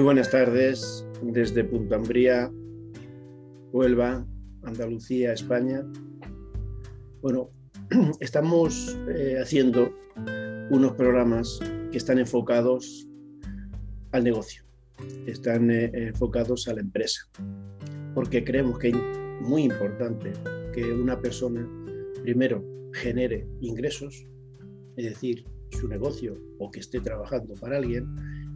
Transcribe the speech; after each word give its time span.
Muy 0.00 0.06
buenas 0.06 0.30
tardes 0.30 1.04
desde 1.20 1.62
Punta 1.62 1.96
Ambría, 1.96 2.50
Huelva, 3.70 4.26
Andalucía, 4.62 5.34
España. 5.34 5.84
Bueno, 7.20 7.50
estamos 8.20 8.96
eh, 9.14 9.36
haciendo 9.38 9.92
unos 10.70 10.94
programas 10.94 11.60
que 11.92 11.98
están 11.98 12.18
enfocados 12.18 13.06
al 14.12 14.24
negocio, 14.24 14.62
están 15.26 15.70
eh, 15.70 15.90
enfocados 15.92 16.66
a 16.68 16.72
la 16.72 16.80
empresa, 16.80 17.28
porque 18.14 18.42
creemos 18.42 18.78
que 18.78 18.88
es 18.88 18.96
muy 19.42 19.64
importante 19.64 20.32
que 20.72 20.94
una 20.94 21.20
persona 21.20 21.68
primero 22.22 22.64
genere 22.94 23.46
ingresos, 23.60 24.26
es 24.96 25.04
decir, 25.04 25.44
su 25.72 25.88
negocio 25.88 26.40
o 26.58 26.70
que 26.70 26.80
esté 26.80 27.00
trabajando 27.00 27.52
para 27.56 27.76
alguien, 27.76 28.06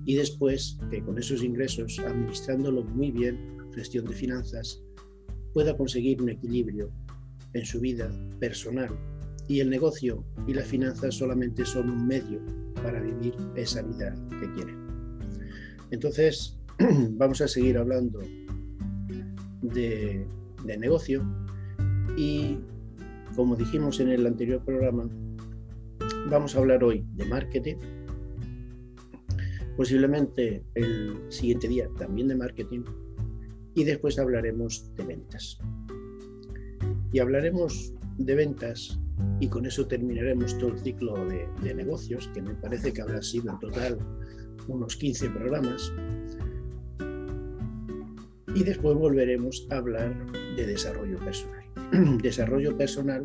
y 0.04 0.16
después 0.16 0.78
que 0.90 1.02
con 1.02 1.18
esos 1.18 1.42
ingresos, 1.42 1.98
administrándolo 1.98 2.84
muy 2.84 3.10
bien, 3.10 3.38
gestión 3.74 4.04
de 4.04 4.14
finanzas, 4.14 4.82
pueda 5.52 5.76
conseguir 5.76 6.20
un 6.20 6.30
equilibrio 6.30 6.90
en 7.54 7.64
su 7.64 7.80
vida 7.80 8.10
personal. 8.38 8.90
Y 9.48 9.60
el 9.60 9.70
negocio 9.70 10.24
y 10.46 10.54
las 10.54 10.66
finanzas 10.66 11.14
solamente 11.14 11.64
son 11.64 11.90
un 11.90 12.06
medio 12.06 12.40
para 12.82 13.00
vivir 13.00 13.34
esa 13.56 13.82
vida 13.82 14.14
que 14.40 14.52
quiere. 14.54 14.74
Entonces, 15.90 16.58
vamos 17.12 17.40
a 17.40 17.48
seguir 17.48 17.78
hablando 17.78 18.20
de, 19.62 20.26
de 20.64 20.78
negocio. 20.78 21.24
Y, 22.16 22.58
como 23.36 23.56
dijimos 23.56 24.00
en 24.00 24.08
el 24.08 24.26
anterior 24.26 24.64
programa, 24.64 25.08
vamos 26.30 26.54
a 26.54 26.58
hablar 26.58 26.82
hoy 26.84 27.04
de 27.14 27.24
marketing, 27.26 27.76
posiblemente 29.76 30.64
el 30.74 31.16
siguiente 31.28 31.68
día 31.68 31.88
también 31.98 32.28
de 32.28 32.36
marketing 32.36 32.82
y 33.74 33.84
después 33.84 34.18
hablaremos 34.18 34.94
de 34.96 35.04
ventas. 35.04 35.58
Y 37.12 37.18
hablaremos 37.18 37.92
de 38.18 38.34
ventas 38.34 38.98
y 39.40 39.48
con 39.48 39.66
eso 39.66 39.86
terminaremos 39.86 40.56
todo 40.58 40.70
el 40.70 40.78
ciclo 40.78 41.14
de, 41.26 41.74
negocios, 41.74 42.30
que 42.32 42.42
me 42.42 42.54
parece 42.54 42.92
que 42.92 43.02
habrá 43.02 43.22
sido 43.22 43.52
en 43.52 43.58
total 43.58 43.98
unos 44.68 44.96
15 44.96 45.30
programas. 45.30 45.92
Y 48.54 48.62
después 48.62 48.96
volveremos 48.96 49.66
a 49.70 49.76
hablar 49.76 50.14
de 50.56 50.66
desarrollo 50.66 51.18
personal. 51.18 51.64
desarrollo 52.22 52.76
personal 52.76 53.24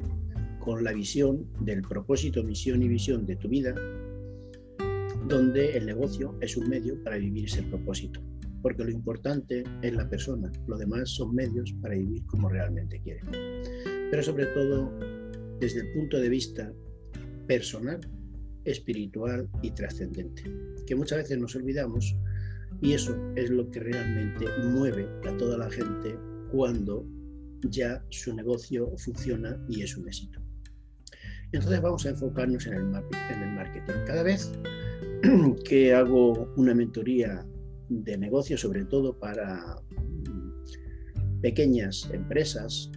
con 0.59 0.83
la 0.83 0.91
visión 0.91 1.45
del 1.61 1.81
propósito, 1.83 2.43
misión 2.43 2.81
y 2.83 2.87
visión 2.87 3.25
de 3.25 3.35
tu 3.35 3.47
vida, 3.47 3.75
donde 5.29 5.77
el 5.77 5.85
negocio 5.85 6.35
es 6.41 6.57
un 6.57 6.67
medio 6.67 7.01
para 7.03 7.17
vivir 7.17 7.45
ese 7.45 7.63
propósito. 7.63 8.21
Porque 8.61 8.83
lo 8.83 8.91
importante 8.91 9.63
es 9.81 9.93
la 9.93 10.09
persona, 10.09 10.51
lo 10.67 10.77
demás 10.77 11.11
son 11.11 11.33
medios 11.33 11.71
para 11.81 11.95
vivir 11.95 12.25
como 12.25 12.49
realmente 12.49 12.99
quiere. 13.01 13.21
Pero 14.11 14.21
sobre 14.21 14.47
todo 14.47 14.91
desde 15.59 15.81
el 15.81 15.93
punto 15.93 16.19
de 16.19 16.29
vista 16.29 16.73
personal, 17.47 18.01
espiritual 18.65 19.47
y 19.61 19.71
trascendente, 19.71 20.43
que 20.85 20.95
muchas 20.95 21.19
veces 21.19 21.37
nos 21.37 21.55
olvidamos 21.55 22.15
y 22.81 22.93
eso 22.93 23.15
es 23.35 23.49
lo 23.49 23.69
que 23.71 23.79
realmente 23.79 24.45
mueve 24.63 25.07
a 25.27 25.37
toda 25.37 25.57
la 25.57 25.69
gente 25.69 26.17
cuando 26.51 27.05
ya 27.63 28.03
su 28.09 28.35
negocio 28.35 28.91
funciona 28.97 29.57
y 29.69 29.81
es 29.83 29.95
un 29.97 30.07
éxito. 30.07 30.41
Entonces 31.51 31.81
vamos 31.81 32.05
a 32.05 32.09
enfocarnos 32.09 32.67
en 32.67 32.73
el, 32.73 32.83
marketing. 32.85 33.93
Cada 34.05 34.23
vez 34.23 34.51
que 35.65 35.93
hago 35.93 36.53
una 36.55 36.73
mentoría 36.73 37.45
de 37.89 38.17
negocio, 38.17 38.57
sobre 38.57 38.85
todo 38.85 39.17
para 39.17 39.75
pequeñas 41.41 42.09
empresas 42.13 42.91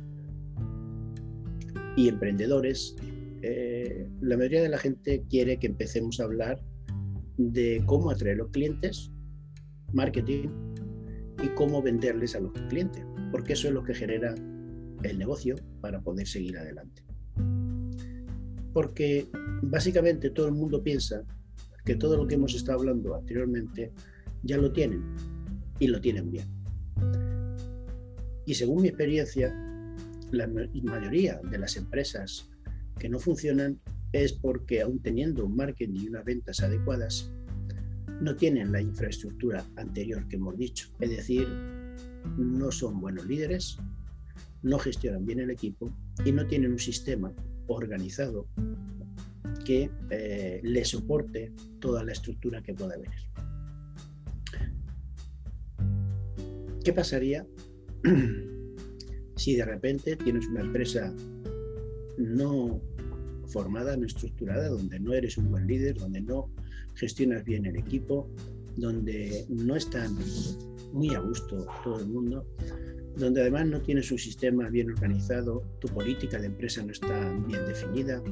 y 1.97 2.09
emprendedores, 2.09 2.97
eh, 3.43 4.09
la 4.21 4.37
mayoría 4.37 4.63
de 4.63 4.69
la 4.69 4.79
gente 4.79 5.25
quiere 5.29 5.59
que 5.59 5.67
empecemos 5.67 6.21
a 6.21 6.25
hablar 6.25 6.61
de 7.39 7.83
cómo 7.87 8.11
atraer 8.11 8.37
a 8.37 8.39
los 8.39 8.51
clientes, 8.51 9.11
marketing 9.93 10.49
y 11.43 11.49
cómo 11.55 11.83
venderles 11.83 12.37
a 12.37 12.41
los 12.41 12.53
clientes, 12.69 13.05
porque 13.31 13.55
eso 13.55 13.69
es 13.69 13.75
lo 13.75 13.83
que 13.83 13.95
genera 13.95 14.35
el 15.03 15.19
negocio 15.19 15.57
para 15.81 16.01
poder 16.01 16.27
seguir 16.27 16.57
adelante. 16.57 17.03
Porque 18.73 19.27
básicamente 19.63 20.31
todo 20.31 20.47
el 20.47 20.55
mundo 20.55 20.83
piensa 20.83 21.25
que 21.85 21.97
todo 21.97 22.17
lo 22.17 22.27
que 22.27 22.35
hemos 22.35 22.55
estado 22.55 22.79
hablando 22.79 23.15
anteriormente 23.15 23.93
ya 24.43 24.57
lo 24.57 24.73
tienen 24.73 25.03
y 25.79 25.89
lo 25.89 26.01
tienen 26.01 26.31
bien. 26.31 26.47
Y 28.47 28.55
según 28.55 28.83
mi 28.83 28.89
experiencia, 28.89 29.55
la 30.31 30.49
mayoría 30.49 31.41
de 31.51 31.59
las 31.59 31.77
empresas 31.77 32.51
que 32.99 33.09
no 33.09 33.19
funcionan 33.19 33.81
es 34.13 34.33
porque 34.33 34.83
aún 34.83 35.01
teniendo 35.01 35.45
un 35.45 35.57
marketing 35.57 36.01
y 36.01 36.09
unas 36.09 36.25
ventas 36.25 36.61
adecuadas, 36.61 37.31
no 38.21 38.37
tienen 38.37 38.71
la 38.71 38.81
infraestructura 38.81 39.65
anterior 39.77 40.27
que 40.29 40.37
hemos 40.37 40.57
dicho. 40.57 40.89
Es 41.01 41.11
decir, 41.11 41.49
no 42.37 42.71
son 42.71 43.01
buenos 43.01 43.27
líderes, 43.27 43.79
no 44.63 44.79
gestionan 44.79 45.27
bien 45.27 45.41
el 45.41 45.51
equipo 45.51 45.93
y 46.25 46.33
no 46.33 46.47
tienen 46.47 46.73
un 46.73 46.79
sistema 46.79 47.33
organizado 47.67 48.47
que 49.65 49.91
eh, 50.11 50.61
le 50.63 50.85
soporte 50.85 51.53
toda 51.81 52.05
la 52.05 52.13
estructura 52.13 52.63
que 52.63 52.75
pueda 52.75 52.97
venir. 52.97 53.21
¿Qué 56.85 56.93
pasaría 56.93 57.47
si 59.37 59.57
de 59.57 59.65
repente 59.65 60.17
tienes 60.17 60.47
una 60.49 60.63
empresa 60.63 61.15
no 62.19 62.81
formada, 63.47 63.97
no 63.97 64.07
estructurada, 64.07 64.69
donde 64.69 64.99
no 64.99 65.13
eres 65.13 65.37
un 65.37 65.51
buen 65.51 65.67
líder, 65.67 65.97
donde 65.97 66.21
no 66.21 66.51
gestionas 66.95 67.45
bien 67.45 67.67
el 67.67 67.77
equipo, 67.77 68.29
donde 68.77 69.45
no 69.49 69.77
están 69.77 70.17
muy 70.93 71.15
a 71.15 71.21
gusto 71.21 71.67
todo 71.85 72.01
el 72.01 72.09
mundo, 72.09 72.47
donde 73.17 73.43
además 73.43 73.67
no 73.67 73.81
tienes 73.81 74.11
un 74.11 74.19
sistema 74.19 74.69
bien 74.69 74.91
organizado, 74.91 75.63
tu 75.81 75.89
política 75.89 76.39
de 76.39 76.47
empresa 76.47 76.83
no 76.83 76.93
está 76.93 77.31
bien 77.47 77.67
definida, 77.67 78.23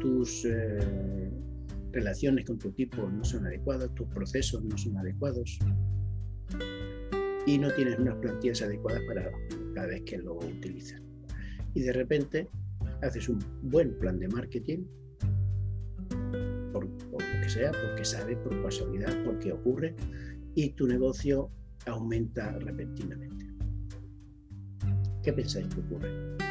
tus 0.00 0.44
eh, 0.44 1.30
relaciones 1.92 2.44
con 2.44 2.58
tu 2.58 2.68
equipo 2.68 3.08
no 3.08 3.24
son 3.24 3.46
adecuadas, 3.46 3.94
tus 3.94 4.08
procesos 4.08 4.62
no 4.64 4.76
son 4.76 4.96
adecuados 4.98 5.58
y 7.46 7.58
no 7.58 7.72
tienes 7.74 7.98
unas 7.98 8.16
plantillas 8.16 8.62
adecuadas 8.62 9.02
para 9.06 9.30
cada 9.74 9.86
vez 9.86 10.02
que 10.02 10.18
lo 10.18 10.34
utilizas. 10.34 11.00
Y 11.74 11.82
de 11.82 11.92
repente 11.92 12.48
haces 13.02 13.28
un 13.28 13.38
buen 13.62 13.98
plan 13.98 14.18
de 14.18 14.28
marketing, 14.28 14.84
por, 16.72 16.84
lo 16.86 17.18
que 17.18 17.48
sea, 17.48 17.72
porque 17.72 18.04
sabe, 18.04 18.36
por 18.36 18.62
casualidad, 18.62 19.12
porque 19.24 19.52
ocurre, 19.52 19.94
y 20.54 20.70
tu 20.70 20.86
negocio 20.86 21.50
aumenta 21.86 22.58
repentinamente. 22.58 23.46
¿Qué 25.22 25.32
pensáis 25.32 25.66
que 25.68 25.80
ocurre? 25.80 26.45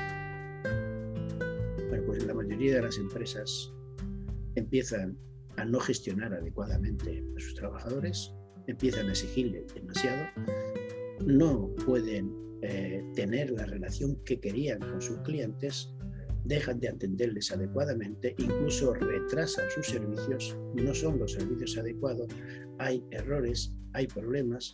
La 2.25 2.33
mayoría 2.33 2.75
de 2.75 2.81
las 2.81 2.97
empresas 2.97 3.71
empiezan 4.55 5.17
a 5.57 5.65
no 5.65 5.79
gestionar 5.79 6.33
adecuadamente 6.33 7.23
a 7.37 7.39
sus 7.39 7.53
trabajadores, 7.55 8.33
empiezan 8.67 9.07
a 9.07 9.11
exigirle 9.11 9.65
demasiado, 9.73 10.25
no 11.25 11.73
pueden 11.85 12.33
eh, 12.61 13.03
tener 13.15 13.51
la 13.51 13.65
relación 13.65 14.15
que 14.25 14.39
querían 14.39 14.79
con 14.79 15.01
sus 15.01 15.19
clientes, 15.19 15.93
dejan 16.45 16.79
de 16.79 16.89
atenderles 16.89 17.51
adecuadamente, 17.51 18.35
incluso 18.37 18.93
retrasan 18.93 19.69
sus 19.71 19.87
servicios, 19.87 20.57
no 20.73 20.93
son 20.93 21.19
los 21.19 21.33
servicios 21.33 21.77
adecuados, 21.77 22.27
hay 22.79 23.03
errores, 23.11 23.75
hay 23.93 24.07
problemas, 24.07 24.73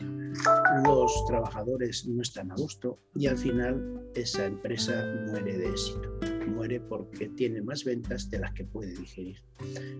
los 0.85 1.25
trabajadores 1.27 2.07
no 2.07 2.21
están 2.21 2.51
a 2.51 2.55
gusto 2.55 2.97
y 3.15 3.27
al 3.27 3.37
final 3.37 4.09
esa 4.15 4.45
empresa 4.45 5.05
muere 5.27 5.57
de 5.57 5.69
éxito, 5.69 6.09
muere 6.51 6.79
porque 6.79 7.29
tiene 7.29 7.61
más 7.61 7.83
ventas 7.83 8.29
de 8.29 8.39
las 8.39 8.53
que 8.53 8.65
puede 8.65 8.93
digerir. 8.93 9.37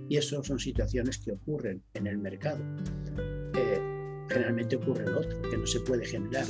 Y 0.10 0.18
eso 0.18 0.44
son 0.44 0.60
situaciones 0.60 1.18
que 1.20 1.32
ocurren 1.32 1.82
en 1.94 2.08
el 2.08 2.18
mercado. 2.18 2.60
Eh, 3.56 3.80
generalmente 4.30 4.76
ocurre 4.76 5.06
lo 5.06 5.20
otro, 5.20 5.42
que 5.50 5.58
no 5.58 5.66
se 5.66 5.80
puede 5.82 6.06
generar 6.06 6.46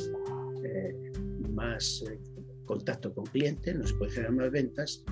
eh, 0.64 1.12
más 1.50 2.04
eh, 2.10 2.20
contacto 2.66 3.14
con 3.14 3.26
clientes, 3.26 3.76
no 3.76 3.86
se 3.86 3.94
puede 3.96 4.12
generar 4.12 4.34
más 4.34 4.52
ventas, 4.52 5.04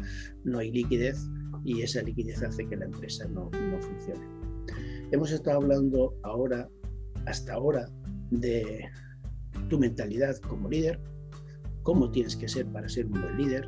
no 0.43 0.59
hay 0.59 0.71
liquidez 0.71 1.17
y 1.63 1.81
esa 1.81 2.01
liquidez 2.01 2.41
hace 2.41 2.65
que 2.67 2.75
la 2.75 2.85
empresa 2.85 3.27
no, 3.27 3.49
no 3.51 3.81
funcione. 3.81 4.25
Hemos 5.11 5.31
estado 5.31 5.57
hablando 5.57 6.15
ahora, 6.23 6.69
hasta 7.25 7.53
ahora, 7.53 7.89
de 8.31 8.87
tu 9.69 9.79
mentalidad 9.79 10.37
como 10.37 10.69
líder, 10.69 10.99
cómo 11.83 12.11
tienes 12.11 12.35
que 12.35 12.47
ser 12.47 12.65
para 12.67 12.87
ser 12.87 13.07
un 13.07 13.13
buen 13.13 13.37
líder. 13.37 13.67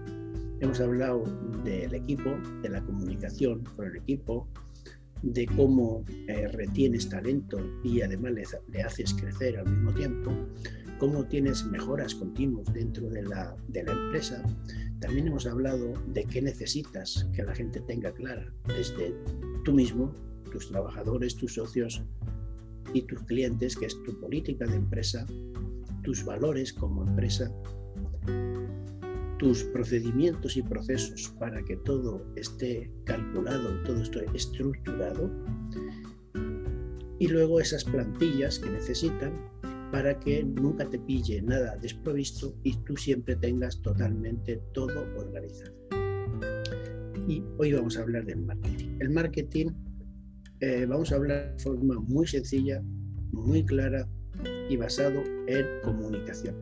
Hemos 0.61 0.79
hablado 0.79 1.23
del 1.63 1.95
equipo, 1.95 2.37
de 2.61 2.69
la 2.69 2.85
comunicación 2.85 3.63
con 3.75 3.87
el 3.87 3.95
equipo, 3.95 4.47
de 5.23 5.47
cómo 5.47 6.05
eh, 6.27 6.47
retienes 6.49 7.09
talento 7.09 7.59
y 7.83 8.01
además 8.01 8.33
le, 8.71 8.83
haces 8.83 9.15
crecer 9.15 9.57
al 9.57 9.67
mismo 9.67 9.91
tiempo, 9.91 10.31
cómo 10.99 11.25
tienes 11.25 11.65
mejoras 11.65 12.13
continuas 12.13 12.71
dentro 12.73 13.09
de 13.09 13.23
la, 13.23 13.55
de 13.69 13.83
la 13.83 13.91
empresa. 13.91 14.43
También 14.99 15.29
hemos 15.29 15.47
hablado 15.47 15.93
de 16.13 16.25
qué 16.25 16.43
necesitas 16.43 17.27
que 17.33 17.41
la 17.41 17.55
gente 17.55 17.81
tenga 17.81 18.11
clara, 18.13 18.53
desde 18.67 19.15
tú 19.65 19.73
mismo, 19.73 20.13
tus 20.51 20.69
trabajadores, 20.69 21.35
tus 21.37 21.55
socios 21.55 22.03
y 22.93 23.01
tus 23.01 23.19
clientes, 23.23 23.75
que 23.75 23.87
es 23.87 24.03
tu 24.03 24.19
política 24.19 24.67
de 24.67 24.75
empresa, 24.75 25.25
tus 26.03 26.23
valores 26.23 26.71
como 26.71 27.01
empresa, 27.01 27.51
tus 29.41 29.63
procedimientos 29.63 30.55
y 30.55 30.61
procesos 30.61 31.33
para 31.39 31.63
que 31.63 31.75
todo 31.77 32.23
esté 32.35 32.91
calculado, 33.05 33.81
todo 33.83 34.03
esté 34.03 34.23
estructurado, 34.35 35.31
y 37.17 37.27
luego 37.27 37.59
esas 37.59 37.83
plantillas 37.83 38.59
que 38.59 38.69
necesitan 38.69 39.33
para 39.91 40.19
que 40.19 40.43
nunca 40.43 40.87
te 40.87 40.99
pille 40.99 41.41
nada 41.41 41.75
desprovisto 41.77 42.55
y 42.61 42.77
tú 42.83 42.95
siempre 42.95 43.35
tengas 43.35 43.81
totalmente 43.81 44.61
todo 44.73 45.07
organizado. 45.17 45.73
Y 47.27 47.43
hoy 47.57 47.73
vamos 47.73 47.97
a 47.97 48.01
hablar 48.01 48.25
del 48.25 48.41
marketing. 48.41 48.97
El 48.99 49.09
marketing 49.09 49.71
eh, 50.59 50.85
vamos 50.87 51.11
a 51.11 51.15
hablar 51.15 51.55
de 51.57 51.63
forma 51.63 51.99
muy 51.99 52.27
sencilla, 52.27 52.79
muy 53.31 53.65
clara 53.65 54.07
y 54.69 54.77
basado 54.77 55.23
en 55.47 55.65
comunicación. 55.83 56.55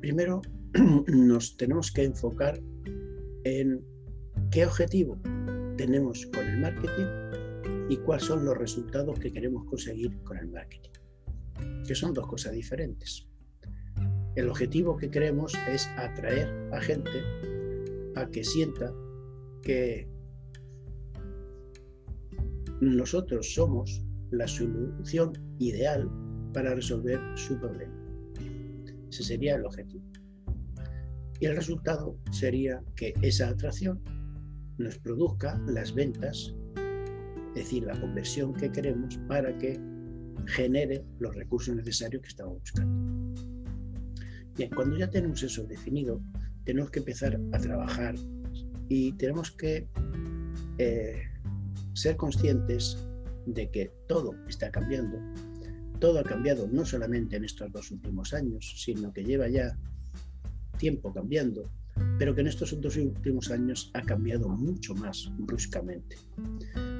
Primero, 0.00 0.40
nos 1.08 1.56
tenemos 1.56 1.90
que 1.90 2.04
enfocar 2.04 2.60
en 3.44 3.84
qué 4.50 4.66
objetivo 4.66 5.20
tenemos 5.76 6.26
con 6.26 6.46
el 6.46 6.60
marketing 6.60 7.88
y 7.88 7.96
cuáles 7.98 8.26
son 8.26 8.44
los 8.44 8.56
resultados 8.56 9.18
que 9.18 9.32
queremos 9.32 9.64
conseguir 9.64 10.16
con 10.22 10.36
el 10.38 10.48
marketing, 10.48 10.90
que 11.86 11.94
son 11.94 12.14
dos 12.14 12.26
cosas 12.26 12.52
diferentes. 12.52 13.26
El 14.36 14.48
objetivo 14.48 14.96
que 14.96 15.10
queremos 15.10 15.54
es 15.68 15.88
atraer 15.96 16.48
a 16.72 16.80
gente 16.80 17.24
a 18.14 18.28
que 18.30 18.44
sienta 18.44 18.94
que 19.62 20.08
nosotros 22.80 23.52
somos 23.54 24.04
la 24.30 24.46
solución 24.46 25.32
ideal 25.58 26.08
para 26.52 26.74
resolver 26.74 27.18
su 27.34 27.58
problema. 27.58 27.94
Ese 29.10 29.24
sería 29.24 29.56
el 29.56 29.64
objetivo. 29.64 30.04
Y 31.40 31.46
el 31.46 31.56
resultado 31.56 32.18
sería 32.30 32.82
que 32.94 33.14
esa 33.22 33.48
atracción 33.48 34.02
nos 34.76 34.98
produzca 34.98 35.58
las 35.66 35.94
ventas, 35.94 36.54
es 37.54 37.54
decir, 37.54 37.84
la 37.84 37.98
conversión 37.98 38.52
que 38.52 38.70
queremos 38.70 39.18
para 39.26 39.56
que 39.58 39.80
genere 40.46 41.02
los 41.18 41.34
recursos 41.34 41.74
necesarios 41.74 42.22
que 42.22 42.28
estamos 42.28 42.60
buscando. 42.60 43.34
Bien, 44.56 44.70
cuando 44.74 44.98
ya 44.98 45.08
tenemos 45.08 45.42
eso 45.42 45.64
definido, 45.64 46.20
tenemos 46.64 46.90
que 46.90 46.98
empezar 46.98 47.40
a 47.52 47.58
trabajar 47.58 48.14
y 48.88 49.12
tenemos 49.12 49.50
que 49.50 49.88
eh, 50.76 51.22
ser 51.94 52.16
conscientes 52.16 52.98
de 53.46 53.70
que 53.70 53.90
todo 54.06 54.34
está 54.46 54.70
cambiando. 54.70 55.18
Todo 56.00 56.20
ha 56.20 56.24
cambiado 56.24 56.68
no 56.68 56.84
solamente 56.84 57.36
en 57.36 57.44
estos 57.44 57.72
dos 57.72 57.90
últimos 57.90 58.34
años, 58.34 58.74
sino 58.76 59.12
que 59.12 59.24
lleva 59.24 59.48
ya 59.48 59.76
tiempo 60.80 61.12
cambiando, 61.12 61.70
pero 62.18 62.34
que 62.34 62.40
en 62.40 62.48
estos 62.48 62.78
dos 62.80 62.96
últimos 62.96 63.50
años 63.50 63.90
ha 63.94 64.02
cambiado 64.02 64.48
mucho 64.48 64.94
más 64.94 65.30
bruscamente. 65.38 66.16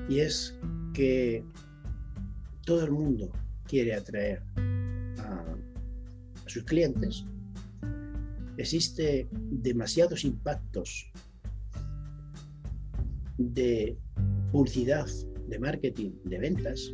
Y 0.08 0.20
es 0.20 0.56
que 0.92 1.42
todo 2.64 2.84
el 2.84 2.92
mundo 2.92 3.32
quiere 3.66 3.94
atraer 3.94 4.42
a, 5.18 5.56
sus 6.46 6.64
clientes. 6.64 7.24
Existe 8.58 9.28
demasiados 9.32 10.24
impactos 10.24 11.10
de 13.38 13.96
publicidad, 14.52 15.06
de 15.48 15.58
marketing, 15.58 16.10
de 16.24 16.38
ventas. 16.38 16.92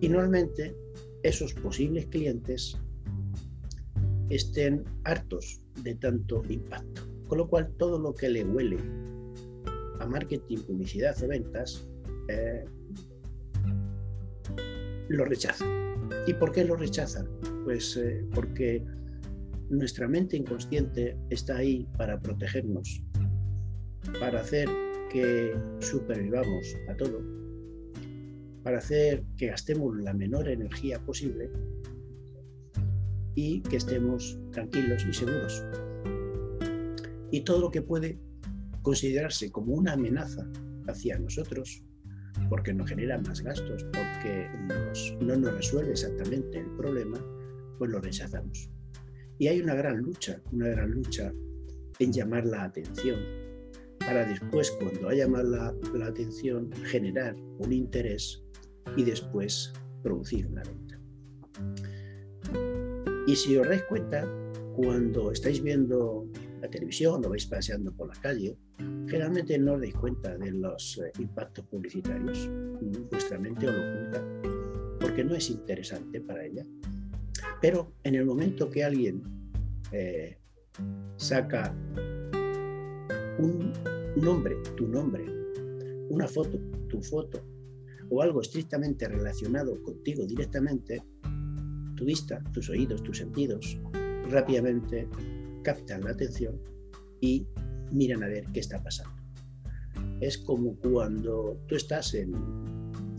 Y 0.00 0.08
normalmente 0.08 0.74
esos 1.22 1.52
posibles 1.52 2.06
clientes 2.06 2.78
estén 4.30 4.84
hartos 5.04 5.60
de 5.82 5.94
tanto 5.96 6.42
impacto. 6.48 7.02
Con 7.28 7.38
lo 7.38 7.48
cual, 7.48 7.72
todo 7.78 7.98
lo 7.98 8.14
que 8.14 8.28
le 8.28 8.44
huele 8.44 8.78
a 10.00 10.06
marketing, 10.06 10.58
publicidad 10.58 11.22
o 11.22 11.28
ventas, 11.28 11.86
eh, 12.28 12.64
lo 15.08 15.24
rechazan. 15.24 15.68
¿Y 16.26 16.34
por 16.34 16.52
qué 16.52 16.64
lo 16.64 16.76
rechazan? 16.76 17.28
Pues 17.64 17.96
eh, 17.96 18.24
porque 18.34 18.84
nuestra 19.68 20.08
mente 20.08 20.36
inconsciente 20.36 21.16
está 21.30 21.56
ahí 21.56 21.86
para 21.96 22.20
protegernos, 22.20 23.02
para 24.18 24.40
hacer 24.40 24.68
que 25.10 25.54
supervivamos 25.80 26.76
a 26.88 26.96
todo, 26.96 27.20
para 28.62 28.78
hacer 28.78 29.22
que 29.36 29.48
gastemos 29.48 29.96
la 29.98 30.12
menor 30.12 30.48
energía 30.48 30.98
posible 31.00 31.50
y 33.34 33.60
que 33.62 33.76
estemos 33.76 34.38
tranquilos 34.52 35.04
y 35.08 35.12
seguros. 35.12 35.64
Y 37.30 37.42
todo 37.42 37.60
lo 37.60 37.70
que 37.70 37.82
puede 37.82 38.18
considerarse 38.82 39.50
como 39.50 39.74
una 39.74 39.92
amenaza 39.92 40.48
hacia 40.88 41.18
nosotros, 41.18 41.84
porque 42.48 42.72
nos 42.72 42.88
genera 42.88 43.18
más 43.18 43.40
gastos, 43.42 43.84
porque 43.92 44.48
no 45.20 45.36
nos 45.36 45.54
resuelve 45.54 45.92
exactamente 45.92 46.58
el 46.58 46.70
problema, 46.76 47.18
pues 47.78 47.90
lo 47.90 48.00
rechazamos. 48.00 48.70
Y 49.38 49.48
hay 49.48 49.60
una 49.60 49.74
gran 49.74 49.98
lucha, 49.98 50.40
una 50.52 50.68
gran 50.68 50.90
lucha 50.90 51.32
en 51.98 52.12
llamar 52.12 52.46
la 52.46 52.64
atención, 52.64 53.18
para 54.00 54.24
después, 54.26 54.70
cuando 54.80 55.08
haya 55.08 55.24
llamado 55.24 55.50
la, 55.50 55.74
la 55.94 56.06
atención, 56.06 56.70
generar 56.84 57.36
un 57.58 57.72
interés 57.72 58.42
y 58.96 59.04
después 59.04 59.72
producir 60.02 60.46
una 60.46 60.62
venta. 60.62 60.98
Y 63.30 63.36
si 63.36 63.56
os 63.56 63.68
dais 63.68 63.84
cuenta, 63.84 64.26
cuando 64.74 65.30
estáis 65.30 65.62
viendo 65.62 66.26
la 66.60 66.68
televisión 66.68 67.24
o 67.24 67.28
vais 67.28 67.46
paseando 67.46 67.94
por 67.94 68.08
la 68.08 68.20
calle, 68.20 68.58
generalmente 69.06 69.56
no 69.56 69.74
os 69.74 69.80
dais 69.80 69.94
cuenta 69.94 70.36
de 70.36 70.50
los 70.50 70.98
eh, 70.98 71.12
impactos 71.22 71.64
publicitarios. 71.70 72.50
Vuestra 73.08 73.38
mente 73.38 73.68
os 73.68 73.74
lo 73.76 73.82
oculta 73.86 74.18
porque 74.98 75.22
no 75.22 75.36
es 75.36 75.48
interesante 75.48 76.20
para 76.20 76.44
ella. 76.44 76.66
Pero 77.62 77.94
en 78.02 78.16
el 78.16 78.26
momento 78.26 78.68
que 78.68 78.82
alguien 78.82 79.22
eh, 79.92 80.36
saca 81.14 81.72
un 83.38 83.72
nombre, 84.16 84.56
tu 84.76 84.88
nombre, 84.88 85.22
una 86.10 86.26
foto, 86.26 86.58
tu 86.88 87.00
foto, 87.00 87.46
o 88.10 88.22
algo 88.22 88.40
estrictamente 88.40 89.06
relacionado 89.06 89.80
contigo 89.84 90.26
directamente, 90.26 91.04
tu 92.00 92.06
vista, 92.06 92.42
tus 92.54 92.70
oídos, 92.70 93.02
tus 93.02 93.18
sentidos, 93.18 93.78
rápidamente 94.30 95.06
captan 95.62 96.02
la 96.02 96.12
atención 96.12 96.58
y 97.20 97.46
miran 97.92 98.22
a 98.22 98.28
ver 98.28 98.46
qué 98.54 98.60
está 98.60 98.82
pasando. 98.82 99.14
Es 100.20 100.38
como 100.38 100.74
cuando 100.76 101.60
tú 101.68 101.76
estás 101.76 102.14
en, 102.14 102.32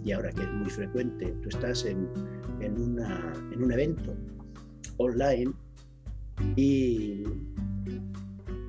y 0.03 0.11
ahora 0.13 0.31
que 0.31 0.41
es 0.41 0.51
muy 0.51 0.69
frecuente, 0.71 1.31
tú 1.43 1.49
estás 1.49 1.85
en, 1.85 2.07
en, 2.59 2.81
una, 2.81 3.33
en 3.51 3.63
un 3.63 3.71
evento 3.71 4.15
online 4.97 5.53
y 6.55 7.23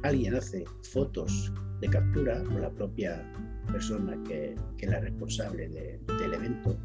alguien 0.02 0.34
hace 0.34 0.64
fotos 0.82 1.50
de 1.80 1.88
captura 1.88 2.42
o 2.54 2.58
la 2.58 2.70
propia 2.70 3.26
persona 3.72 4.22
que 4.24 4.54
es 4.78 4.90
la 4.90 5.00
responsable 5.00 5.70
del 5.70 6.34
evento 6.34 6.76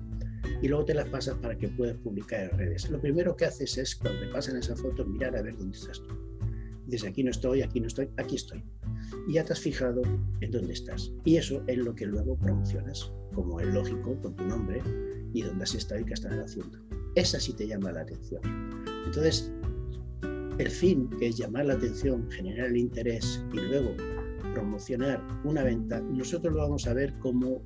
y 0.62 0.68
luego 0.68 0.86
te 0.86 0.94
las 0.94 1.08
pasas 1.10 1.36
para 1.36 1.58
que 1.58 1.68
puedas 1.68 1.98
publicar 1.98 2.50
en 2.52 2.58
redes. 2.58 2.90
Lo 2.90 3.00
primero 3.00 3.36
que 3.36 3.46
haces 3.46 3.78
es, 3.78 3.96
cuando 3.96 4.20
te 4.20 4.28
pasan 4.28 4.58
esa 4.58 4.76
foto, 4.76 5.06
mirar 5.06 5.36
a 5.36 5.42
ver 5.42 5.56
dónde 5.58 5.78
estás 5.78 6.02
tú. 6.02 6.16
Dices, 6.88 7.10
aquí 7.10 7.24
no 7.24 7.32
estoy, 7.32 7.62
aquí 7.62 7.80
no 7.80 7.88
estoy, 7.88 8.10
aquí 8.18 8.36
estoy. 8.36 8.64
Y 9.28 9.34
ya 9.34 9.44
te 9.44 9.54
has 9.54 9.60
fijado 9.60 10.02
en 10.42 10.52
dónde 10.52 10.74
estás. 10.74 11.12
Y 11.26 11.36
eso 11.36 11.64
es 11.68 11.78
lo 11.78 11.94
que 11.94 12.06
luego 12.06 12.38
promocionas, 12.38 13.12
como 13.34 13.60
es 13.60 13.68
lógico, 13.68 14.20
con 14.22 14.36
tu 14.36 14.46
nombre 14.46 14.82
y 15.34 15.42
dónde 15.42 15.64
has 15.64 15.76
estado 15.76 16.02
y 16.02 16.06
qué 16.06 16.14
estás 16.14 16.34
haciendo. 16.34 16.80
Esa 17.16 17.40
sí 17.40 17.54
te 17.54 17.68
llama 17.68 17.92
la 17.92 18.02
atención. 18.02 18.42
Entonces, 19.06 19.52
el 20.58 20.70
fin, 20.70 21.10
que 21.20 21.28
es 21.28 21.38
llamar 21.38 21.66
la 21.66 21.74
atención, 21.74 22.30
generar 22.32 22.68
el 22.68 22.78
interés 22.78 23.44
y 23.54 23.58
luego 23.58 23.96
promocionar 24.54 25.22
una 25.44 25.64
venta, 25.64 26.00
nosotros 26.02 26.54
lo 26.54 26.62
vamos 26.62 26.88
a 26.88 26.94
ver 26.94 27.14
como 27.20 27.62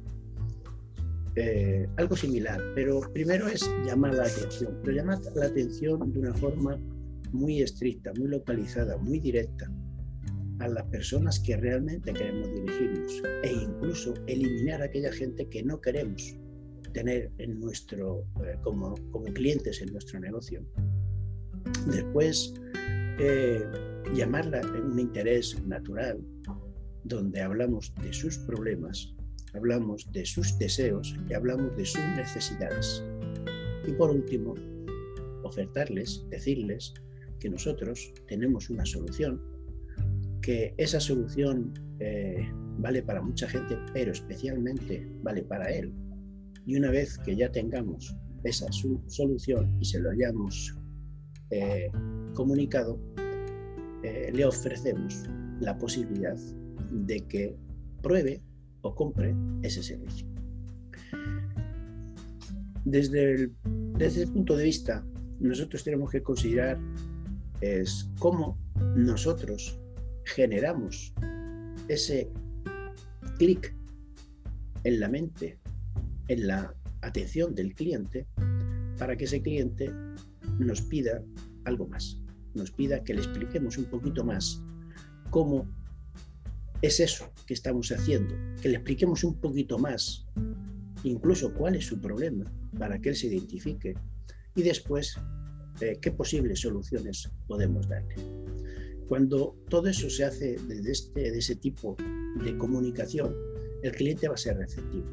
eh, 1.36 1.88
algo 1.98 2.16
similar, 2.16 2.60
pero 2.76 3.02
primero 3.14 3.48
es 3.48 3.70
llamar 3.86 4.16
la 4.16 4.26
atención, 4.26 4.78
pero 4.84 4.98
llamar 4.98 5.20
la 5.36 5.46
atención 5.46 6.12
de 6.12 6.20
una 6.20 6.34
forma 6.34 6.78
muy 7.32 7.62
estricta, 7.62 8.12
muy 8.18 8.28
localizada, 8.28 8.98
muy 8.98 9.20
directa, 9.20 9.72
a 10.60 10.68
las 10.68 10.84
personas 10.86 11.40
que 11.40 11.58
realmente 11.58 12.14
queremos 12.14 12.48
dirigirnos 12.54 13.24
e 13.44 13.52
incluso 13.52 14.14
eliminar 14.28 14.82
a 14.82 14.86
aquella 14.86 15.12
gente 15.12 15.48
que 15.50 15.64
no 15.64 15.80
queremos 15.82 16.36
tener 16.94 17.32
en 17.38 17.60
nuestro, 17.60 18.26
eh, 18.46 18.58
como, 18.64 18.96
como, 19.12 19.26
clientes 19.34 19.82
en 19.82 19.92
nuestro 19.92 20.20
negocio. 20.20 20.64
Después, 21.88 22.54
eh, 23.20 23.64
llamarla 24.14 24.62
un 24.62 25.00
interés 25.00 25.62
natural, 25.66 26.20
donde 27.04 27.42
hablamos 27.42 27.94
de 28.04 28.14
sus 28.14 28.38
problemas, 28.40 29.16
hablamos 29.54 30.10
de 30.12 30.26
sus 30.26 30.58
deseos 30.58 31.16
y 31.30 31.34
hablamos 31.34 31.76
de 31.78 31.86
sus 31.86 32.02
necesidades. 32.16 33.04
Y 33.88 33.92
por 33.94 34.12
último, 34.12 34.56
ofertarles, 35.44 36.26
decirles 36.30 36.94
que 37.40 37.50
nosotros 37.50 38.14
tenemos 38.28 38.70
una 38.70 38.86
solución, 38.86 39.42
que 40.42 40.74
esa 40.78 41.00
solución 41.00 41.74
eh, 42.00 42.48
vale 42.78 43.04
para 43.04 43.22
mucha 43.22 43.48
gente, 43.48 43.78
pero 43.94 44.12
especialmente 44.12 45.06
vale 45.24 45.44
para 45.44 45.72
él. 45.72 45.92
Y 46.66 46.78
una 46.78 46.92
vez 46.92 47.18
que 47.20 47.36
ya 47.36 47.52
tengamos 47.52 48.16
esa 48.44 48.68
solución 48.72 49.78
y 49.80 49.86
se 49.86 50.00
lo 50.00 50.12
hayamos 50.12 50.76
eh, 51.50 51.90
comunicado, 52.34 53.00
eh, 54.04 54.32
le 54.34 54.46
ofrecemos 54.46 55.24
la 55.60 55.78
posibilidad 55.78 56.38
de 56.92 57.20
que 57.28 57.56
pruebe 58.02 58.42
o 58.82 58.96
compre 58.96 59.36
ese 59.62 59.84
servicio. 59.84 60.28
Desde 62.86 63.34
el, 63.34 63.52
desde 63.98 64.24
el 64.24 64.32
punto 64.32 64.56
de 64.58 64.64
vista, 64.66 65.06
nosotros 65.40 65.84
tenemos 65.84 66.10
que 66.12 66.22
considerar 66.22 66.80
es 67.62 68.10
cómo 68.20 68.58
nosotros 68.96 69.80
generamos 70.26 71.14
ese 71.88 72.30
clic 73.38 73.76
en 74.84 75.00
la 75.00 75.08
mente, 75.10 75.60
en 76.28 76.48
la 76.48 76.74
atención 77.02 77.54
del 77.54 77.74
cliente, 77.76 78.28
para 78.98 79.16
que 79.16 79.26
ese 79.26 79.42
cliente 79.42 79.92
nos 80.60 80.82
pida 80.82 81.24
algo 81.66 81.88
más, 81.88 82.20
nos 82.56 82.72
pida 82.72 83.04
que 83.04 83.14
le 83.14 83.22
expliquemos 83.22 83.78
un 83.78 83.86
poquito 83.86 84.24
más 84.24 84.64
cómo 85.30 85.68
es 86.82 87.00
eso 87.00 87.32
que 87.46 87.54
estamos 87.54 87.92
haciendo, 87.92 88.36
que 88.62 88.70
le 88.70 88.76
expliquemos 88.76 89.24
un 89.24 89.40
poquito 89.40 89.78
más, 89.78 90.26
incluso 91.04 91.54
cuál 91.54 91.76
es 91.76 91.86
su 91.86 92.00
problema, 92.00 92.52
para 92.78 93.00
que 93.00 93.10
él 93.10 93.16
se 93.16 93.28
identifique 93.28 93.94
y 94.56 94.64
después 94.64 95.16
eh, 95.80 95.98
qué 96.02 96.12
posibles 96.12 96.60
soluciones 96.62 97.30
podemos 97.48 97.88
darle. 97.88 98.16
Cuando 99.08 99.56
todo 99.70 99.88
eso 99.90 100.10
se 100.10 100.24
hace 100.24 100.58
desde 100.68 100.92
este, 100.92 101.38
ese 101.38 101.56
tipo 101.56 101.98
de 102.44 102.58
comunicación, 102.58 103.36
el 103.84 103.92
cliente 103.92 104.28
va 104.28 104.36
a 104.36 104.38
ser 104.38 104.58
receptivo. 104.58 105.06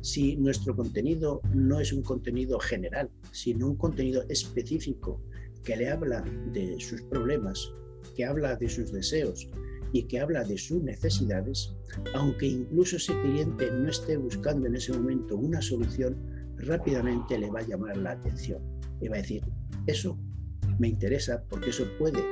Si 0.00 0.36
nuestro 0.36 0.76
contenido 0.76 1.40
no 1.54 1.80
es 1.80 1.92
un 1.92 2.02
contenido 2.02 2.58
general, 2.58 3.10
sino 3.32 3.68
un 3.68 3.76
contenido 3.76 4.24
específico 4.28 5.22
que 5.64 5.76
le 5.76 5.88
habla 5.88 6.22
de 6.52 6.78
sus 6.80 7.02
problemas, 7.02 7.72
que 8.14 8.24
habla 8.24 8.56
de 8.56 8.68
sus 8.68 8.92
deseos 8.92 9.48
y 9.92 10.04
que 10.04 10.20
habla 10.20 10.44
de 10.44 10.58
sus 10.58 10.82
necesidades, 10.82 11.74
aunque 12.14 12.46
incluso 12.46 12.96
ese 12.96 13.18
cliente 13.22 13.70
no 13.70 13.88
esté 13.88 14.16
buscando 14.16 14.66
en 14.66 14.76
ese 14.76 14.92
momento 14.92 15.36
una 15.36 15.62
solución, 15.62 16.16
rápidamente 16.56 17.38
le 17.38 17.50
va 17.50 17.60
a 17.60 17.66
llamar 17.66 17.96
la 17.96 18.12
atención 18.12 18.60
y 19.00 19.08
va 19.08 19.16
a 19.16 19.20
decir, 19.20 19.42
eso 19.86 20.18
me 20.78 20.88
interesa 20.88 21.42
porque 21.48 21.70
eso 21.70 21.84
puede 21.98 22.22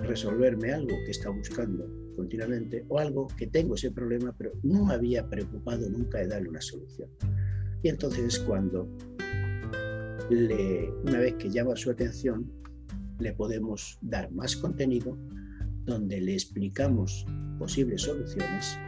resolverme 0.00 0.72
algo 0.72 0.94
que 1.04 1.10
está 1.10 1.30
buscando 1.30 1.88
continuamente 2.14 2.84
o 2.88 2.98
algo 2.98 3.26
que 3.36 3.46
tengo 3.46 3.74
ese 3.74 3.90
problema 3.90 4.34
pero 4.36 4.52
no 4.62 4.90
había 4.90 5.28
preocupado 5.28 5.88
nunca 5.90 6.18
de 6.18 6.28
darle 6.28 6.48
una 6.48 6.60
solución. 6.60 7.08
Y 7.82 7.88
entonces 7.88 8.24
es 8.24 8.38
cuando 8.40 8.88
una 10.30 11.18
vez 11.18 11.34
que 11.34 11.50
llama 11.50 11.76
su 11.76 11.90
atención, 11.90 12.50
le 13.18 13.32
podemos 13.32 13.98
dar 14.02 14.30
más 14.32 14.56
contenido 14.56 15.16
donde 15.86 16.20
le 16.20 16.34
explicamos 16.34 17.24
posibles 17.58 18.02
soluciones, 18.02 18.78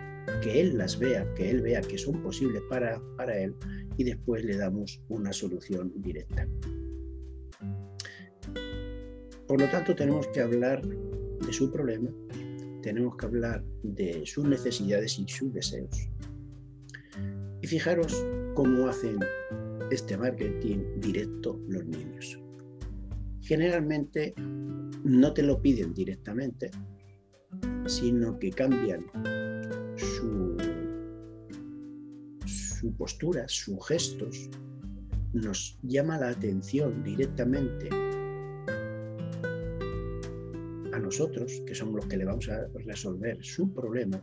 que 0.42 0.60
él 0.60 0.76
las 0.76 0.98
vea, 0.98 1.32
que 1.34 1.50
él 1.50 1.62
vea 1.62 1.80
que 1.80 1.96
son 1.96 2.20
posibles 2.22 2.62
para, 2.68 3.00
para 3.16 3.38
él 3.38 3.54
y 3.96 4.04
después 4.04 4.44
le 4.44 4.56
damos 4.56 5.00
una 5.08 5.32
solución 5.32 5.92
directa. 5.96 6.46
Por 9.46 9.60
lo 9.60 9.66
tanto, 9.70 9.94
tenemos 9.94 10.26
que 10.28 10.40
hablar 10.40 10.86
de 10.86 11.52
su 11.52 11.70
problema, 11.70 12.10
tenemos 12.82 13.16
que 13.16 13.26
hablar 13.26 13.64
de 13.82 14.26
sus 14.26 14.44
necesidades 14.44 15.18
y 15.18 15.26
sus 15.26 15.52
deseos. 15.54 16.08
Y 17.62 17.66
fijaros 17.66 18.24
cómo 18.54 18.88
hacen 18.88 19.18
este 19.90 20.18
marketing 20.18 21.00
directo 21.00 21.58
los 21.68 21.84
niños. 21.86 22.38
Generalmente 23.48 24.34
no 25.04 25.32
te 25.32 25.42
lo 25.42 25.62
piden 25.62 25.94
directamente, 25.94 26.70
sino 27.86 28.38
que 28.38 28.50
cambian 28.50 29.06
su, 29.96 30.54
postura, 32.98 33.48
sus 33.48 33.78
gestos, 33.88 34.50
nos 35.32 35.78
llama 35.82 36.18
la 36.18 36.28
atención 36.28 37.02
directamente 37.02 37.88
a 40.92 40.98
nosotros, 40.98 41.62
que 41.66 41.74
somos 41.74 41.94
los 41.94 42.06
que 42.06 42.18
le 42.18 42.26
vamos 42.26 42.50
a 42.50 42.68
resolver 42.84 43.42
su 43.42 43.72
problema, 43.72 44.22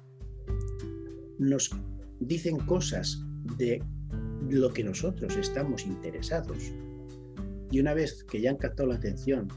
nos 1.39 1.71
dicen 2.19 2.59
cosas 2.67 3.25
de 3.57 3.81
lo 4.51 4.71
que 4.71 4.83
nosotros 4.83 5.35
estamos 5.35 5.83
interesados. 5.87 6.71
Y 7.71 7.79
una 7.79 7.93
vez 7.93 8.23
que 8.23 8.41
ya 8.41 8.51
han 8.51 8.57
captado 8.57 8.89
la 8.89 8.95
atención 8.95 9.47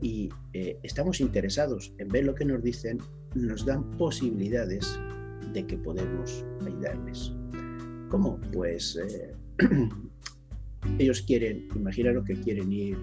y 0.00 0.28
eh, 0.52 0.78
estamos 0.82 1.20
interesados 1.20 1.94
en 1.98 2.08
ver 2.08 2.24
lo 2.24 2.34
que 2.34 2.44
nos 2.44 2.62
dicen, 2.62 2.98
nos 3.34 3.64
dan 3.64 3.90
posibilidades 3.92 4.98
de 5.52 5.66
que 5.66 5.76
podemos 5.78 6.44
ayudarles. 6.64 7.32
¿Cómo? 8.10 8.38
Pues 8.52 8.96
eh, 8.96 9.34
ellos 10.98 11.22
quieren, 11.22 11.68
imaginaros 11.74 12.24
que 12.24 12.34
quieren 12.34 12.72
ir 12.72 12.96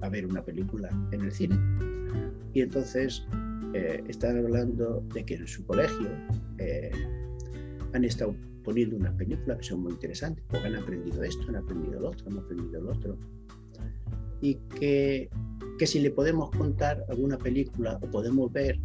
a 0.00 0.08
ver 0.08 0.26
una 0.26 0.42
película 0.44 0.88
en 1.12 1.22
el 1.22 1.32
cine. 1.32 1.58
Y 2.54 2.62
entonces 2.62 3.26
eh, 3.74 4.02
están 4.08 4.38
hablando 4.38 5.04
de 5.12 5.24
que 5.24 5.34
en 5.34 5.46
su 5.46 5.64
colegio 5.66 6.08
han 7.92 8.04
estado 8.04 8.34
poniendo 8.66 8.96
unas 8.96 9.14
películas 9.14 9.58
que 9.58 9.64
son 9.64 9.80
muy 9.80 9.92
interesantes, 9.92 10.44
porque 10.48 10.66
han 10.66 10.76
aprendido 10.76 11.22
esto, 11.22 11.44
han 11.48 11.56
aprendido 11.56 12.00
lo 12.00 12.10
otro, 12.10 12.26
han 12.28 12.38
aprendido 12.38 12.80
lo 12.80 12.92
otro. 12.92 13.18
Y 14.40 14.56
que, 14.78 15.28
que 15.78 15.86
si 15.86 16.00
le 16.00 16.10
podemos 16.10 16.50
contar 16.50 17.04
alguna 17.08 17.38
película 17.38 17.98
o 18.02 18.10
podemos 18.10 18.52
ver 18.52 18.78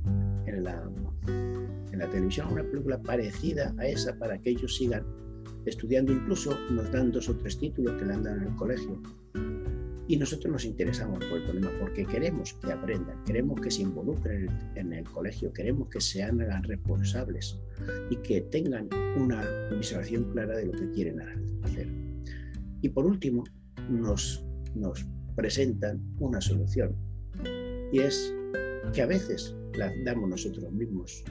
en 0.45 0.63
la, 0.63 0.89
en 1.27 1.99
la 1.99 2.09
televisión 2.09 2.51
una 2.51 2.63
película 2.63 3.01
parecida 3.01 3.73
a 3.77 3.87
esa 3.87 4.17
para 4.17 4.37
que 4.37 4.51
ellos 4.51 4.75
sigan 4.75 5.05
estudiando, 5.65 6.11
incluso 6.11 6.57
nos 6.71 6.91
dan 6.91 7.11
dos 7.11 7.29
o 7.29 7.35
tres 7.37 7.57
títulos 7.57 7.99
que 7.99 8.05
le 8.05 8.13
han 8.13 8.23
dado 8.23 8.37
en 8.37 8.43
el 8.43 8.55
colegio 8.55 8.99
y 10.11 10.17
nosotros 10.17 10.51
nos 10.51 10.65
interesamos 10.65 11.23
por 11.25 11.37
el 11.37 11.43
problema 11.43 11.71
porque 11.79 12.05
queremos 12.05 12.53
que 12.55 12.73
aprendan, 12.73 13.23
queremos 13.23 13.61
que 13.61 13.71
se 13.71 13.83
involucren 13.83 14.49
en 14.75 14.91
el 14.91 15.05
colegio, 15.05 15.53
queremos 15.53 15.87
que 15.87 16.01
sean 16.01 16.39
responsables 16.63 17.57
y 18.09 18.17
que 18.17 18.41
tengan 18.41 18.89
una 19.17 19.41
visualización 19.69 20.25
clara 20.33 20.57
de 20.57 20.65
lo 20.65 20.73
que 20.73 20.91
quieren 20.91 21.21
hacer. 21.63 21.87
Y 22.81 22.89
por 22.89 23.05
último, 23.05 23.45
nos, 23.89 24.43
nos 24.75 25.05
presentan 25.35 26.01
una 26.19 26.41
solución 26.41 26.95
y 27.91 27.99
es 27.99 28.33
que 28.93 29.01
a 29.01 29.05
veces 29.05 29.55
la 29.73 29.91
damos 30.03 30.29
nosotros 30.29 30.71
mismos 30.71 31.23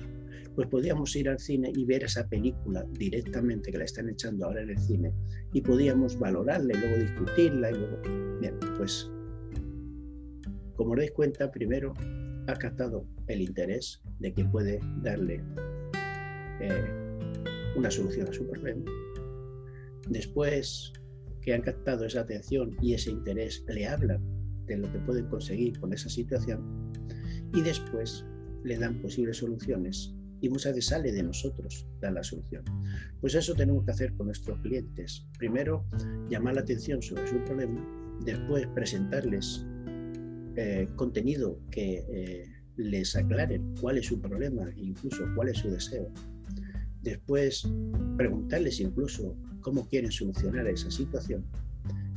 pues 0.54 0.68
podíamos 0.68 1.14
ir 1.16 1.28
al 1.28 1.38
cine 1.38 1.72
y 1.74 1.84
ver 1.84 2.04
esa 2.04 2.28
película 2.28 2.84
directamente 2.92 3.70
que 3.70 3.78
la 3.78 3.84
están 3.84 4.08
echando 4.08 4.46
ahora 4.46 4.62
en 4.62 4.70
el 4.70 4.78
cine 4.78 5.12
y 5.52 5.60
podíamos 5.60 6.18
valorarla 6.18 6.76
y 6.76 6.80
luego 6.80 6.96
discutirla 6.98 7.70
y 7.70 7.74
luego... 7.74 8.40
Bien, 8.40 8.58
pues 8.76 9.10
como 10.76 10.96
dais 10.96 11.12
cuenta, 11.12 11.50
primero 11.50 11.94
ha 12.46 12.54
captado 12.56 13.06
el 13.28 13.42
interés 13.42 14.02
de 14.18 14.32
que 14.32 14.44
puede 14.44 14.80
darle 15.02 15.42
eh, 16.60 17.18
una 17.76 17.90
solución 17.90 18.28
a 18.28 18.32
su 18.32 18.46
problema. 18.46 18.84
Después 20.08 20.92
que 21.42 21.54
han 21.54 21.62
captado 21.62 22.04
esa 22.04 22.20
atención 22.20 22.76
y 22.80 22.94
ese 22.94 23.10
interés, 23.10 23.64
le 23.68 23.86
hablan 23.86 24.20
de 24.66 24.76
lo 24.76 24.92
que 24.92 24.98
pueden 25.00 25.26
conseguir 25.26 25.78
con 25.80 25.92
esa 25.92 26.08
situación 26.08 26.92
y 27.54 27.62
después 27.62 28.24
le 28.64 28.78
dan 28.78 29.00
posibles 29.00 29.38
soluciones 29.38 30.14
y 30.40 30.48
muchas 30.48 30.74
veces 30.74 30.86
sale 30.86 31.12
de 31.12 31.22
nosotros 31.22 31.86
dar 32.00 32.12
la 32.12 32.22
solución. 32.22 32.64
Pues 33.20 33.34
eso 33.34 33.54
tenemos 33.54 33.84
que 33.84 33.90
hacer 33.90 34.14
con 34.14 34.26
nuestros 34.26 34.58
clientes. 34.60 35.26
Primero, 35.38 35.84
llamar 36.30 36.54
la 36.54 36.62
atención 36.62 37.02
sobre 37.02 37.26
su 37.26 37.44
problema, 37.44 37.86
después 38.24 38.66
presentarles 38.68 39.66
eh, 40.56 40.88
contenido 40.96 41.60
que, 41.70 42.04
eh, 42.08 42.44
les 42.76 43.14
aclaren 43.14 43.74
cuál 43.80 43.98
es 43.98 44.06
su 44.06 44.20
problema 44.20 44.70
incluso 44.76 45.24
cuál 45.34 45.48
es 45.48 45.58
su 45.58 45.70
deseo. 45.70 46.10
Después, 47.02 47.68
preguntarles 48.16 48.80
incluso 48.80 49.36
cómo 49.60 49.88
quieren 49.88 50.10
solucionar 50.10 50.66
esa 50.66 50.90
situación, 50.90 51.44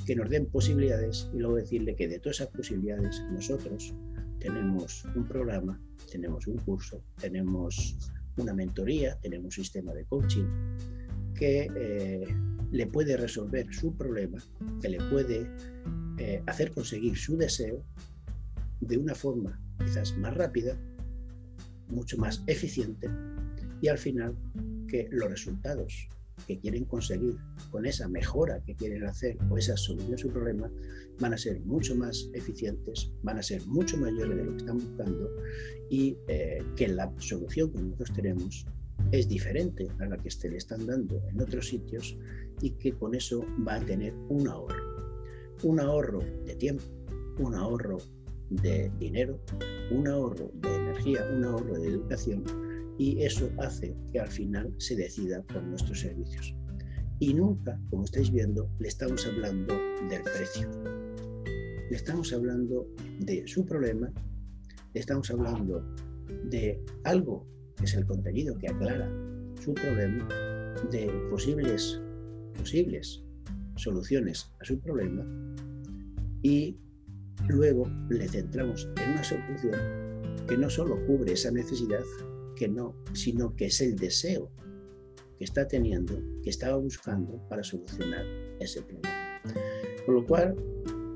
que 0.06 0.16
nos 0.16 0.30
den 0.30 0.46
posibilidades 0.48 1.30
y 1.34 1.40
luego 1.40 1.58
decirle 1.58 1.96
que 1.96 2.08
de 2.08 2.20
todas 2.20 2.42
esas 2.42 2.50
posibilidades 2.50 3.22
nosotros 3.32 3.94
tenemos 4.40 5.06
un 5.16 5.26
programa, 5.26 5.80
tenemos 6.12 6.48
un 6.48 6.58
curso, 6.58 7.02
tenemos 7.20 7.98
una 8.38 8.54
mentoría, 8.54 9.18
tenemos 9.22 9.46
un 9.46 9.64
sistema 9.64 9.94
de 9.94 10.06
coaching 10.06 10.46
que 11.34 11.70
eh, 11.76 12.28
le 12.72 12.88
puede 12.88 13.16
resolver 13.18 13.74
su 13.74 13.96
problema, 13.96 14.40
que 14.82 14.90
le 14.90 14.98
puede 15.10 15.48
eh, 16.18 16.44
hacer 16.46 16.72
conseguir 16.72 17.18
su 17.18 17.38
deseo 17.38 17.84
de 18.82 18.98
una 18.98 19.16
forma 19.16 19.60
quizás 19.80 20.18
más 20.18 20.34
rápida, 20.36 20.78
mucho 21.88 22.18
más 22.18 22.44
eficiente 22.48 23.10
y 23.82 23.88
al 23.88 23.98
final 23.98 24.36
que 24.88 25.08
los 25.12 25.30
resultados 25.30 26.08
que 26.48 26.60
quieren 26.60 26.86
conseguir 26.86 27.36
con 27.72 27.86
esa 27.86 28.08
mejora 28.08 28.62
que 28.66 28.76
quieren 28.76 29.06
hacer 29.06 29.38
o 29.50 29.58
esa 29.58 29.78
solución 29.78 30.16
a 30.16 30.18
su 30.18 30.30
problema 30.30 30.70
van 31.20 31.34
a 31.34 31.38
ser 31.38 31.60
mucho 31.62 31.96
más 31.96 32.30
eficientes, 32.34 33.12
van 33.22 33.38
a 33.38 33.44
ser 33.44 33.66
mucho 33.68 33.98
mayores 33.98 34.38
de 34.38 34.44
lo 34.44 34.52
que 34.52 34.58
están 34.58 34.78
buscando 34.78 35.30
y 35.90 36.18
eh, 36.28 36.64
que 36.76 36.88
la 36.88 37.12
solución 37.20 37.72
que 37.72 37.82
nosotros 37.82 38.14
tenemos 38.14 38.66
es 39.12 39.28
diferente 39.28 39.88
a 40.00 40.06
la 40.06 40.18
que 40.18 40.32
se 40.32 40.50
le 40.50 40.58
están 40.58 40.86
dando 40.86 41.22
en 41.30 41.42
otros 41.42 41.68
sitios 41.68 42.18
y 42.62 42.72
que 42.72 42.94
con 42.94 43.16
eso 43.16 43.46
va 43.68 43.76
a 43.76 43.86
tener 43.86 44.14
un 44.30 44.48
ahorro. 44.48 44.94
Un 45.64 45.80
ahorro 45.80 46.20
de 46.46 46.56
tiempo, 46.56 46.84
un 47.40 47.56
ahorro 47.56 47.98
de 48.50 48.92
dinero, 49.00 49.40
un 49.92 50.08
ahorro 50.08 50.52
de 50.56 50.76
energía, 50.76 51.26
un 51.32 51.44
ahorro 51.44 51.80
de 51.80 51.88
educación 51.90 52.44
y 53.04 53.22
eso 53.22 53.52
hace 53.58 53.94
que 54.14 54.20
al 54.22 54.30
final 54.30 54.74
se 54.78 54.96
decida 54.96 55.44
por 55.44 55.62
nuestros 55.62 56.00
servicios. 56.00 56.56
Y 57.20 57.34
nunca, 57.34 57.78
como 57.90 58.06
estáis 58.06 58.32
viendo, 58.32 58.70
le 58.80 58.88
estamos 58.88 59.28
hablando 59.28 59.74
del 60.10 60.22
precio. 60.22 60.70
Le 61.90 61.98
estamos 61.98 62.32
hablando 62.32 62.88
de 63.20 63.46
su 63.46 63.66
problema, 63.66 64.10
le 64.94 65.00
estamos 65.02 65.30
hablando 65.32 65.86
de 66.46 66.82
algo 67.04 67.46
que 67.76 67.84
es 67.84 67.94
el 67.94 68.06
contenido 68.06 68.58
que 68.58 68.70
aclara 68.70 69.12
su 69.62 69.74
problema, 69.74 70.26
de 70.90 71.12
posibles, 71.30 72.02
posibles 72.58 73.22
soluciones 73.76 74.50
a 74.62 74.64
su 74.64 74.80
problema 74.80 75.26
y 76.42 76.78
luego 77.50 77.86
le 78.10 78.30
centramos 78.30 78.88
en 78.96 79.12
una 79.12 79.24
solución 79.26 79.74
que 80.48 80.58
no 80.58 80.70
solo 80.70 81.06
cubre 81.06 81.34
esa 81.34 81.52
necesidad, 81.52 82.04
que 82.56 82.68
no, 82.68 82.96
sino 83.14 83.56
que 83.56 83.66
es 83.66 83.82
el 83.82 83.96
deseo 83.96 84.52
que 85.38 85.46
está 85.46 85.68
teniendo, 85.68 86.20
que 86.44 86.50
estaba 86.50 86.78
buscando 86.78 87.42
para 87.50 87.64
solucionar 87.64 88.26
ese 88.60 88.82
problema. 88.82 89.42
Con 90.06 90.16
lo 90.16 90.26
cual, 90.26 90.56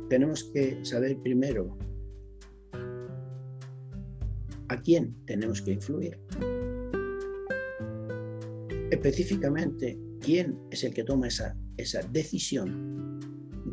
tenemos 0.09 0.43
que 0.53 0.83
saber 0.85 1.17
primero 1.21 1.77
a 4.69 4.81
quién 4.81 5.15
tenemos 5.25 5.61
que 5.61 5.71
influir. 5.73 6.19
Específicamente, 8.91 9.97
quién 10.21 10.57
es 10.71 10.83
el 10.83 10.93
que 10.93 11.03
toma 11.03 11.27
esa, 11.27 11.57
esa 11.77 12.01
decisión 12.01 13.19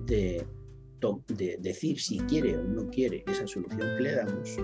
de, 0.07 0.45
de 1.29 1.59
decir 1.61 2.01
si 2.01 2.19
quiere 2.21 2.57
o 2.57 2.65
no 2.65 2.89
quiere 2.91 3.25
esa 3.27 3.47
solución 3.47 3.97
que 3.97 4.03
le 4.03 4.15
damos 4.15 4.57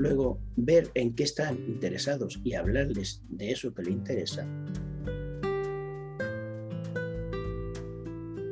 luego 0.00 0.40
ver 0.56 0.90
en 0.94 1.14
qué 1.14 1.24
están 1.24 1.58
interesados 1.68 2.40
y 2.42 2.54
hablarles 2.54 3.22
de 3.28 3.50
eso 3.50 3.74
que 3.74 3.82
le 3.82 3.90
interesa. 3.90 4.46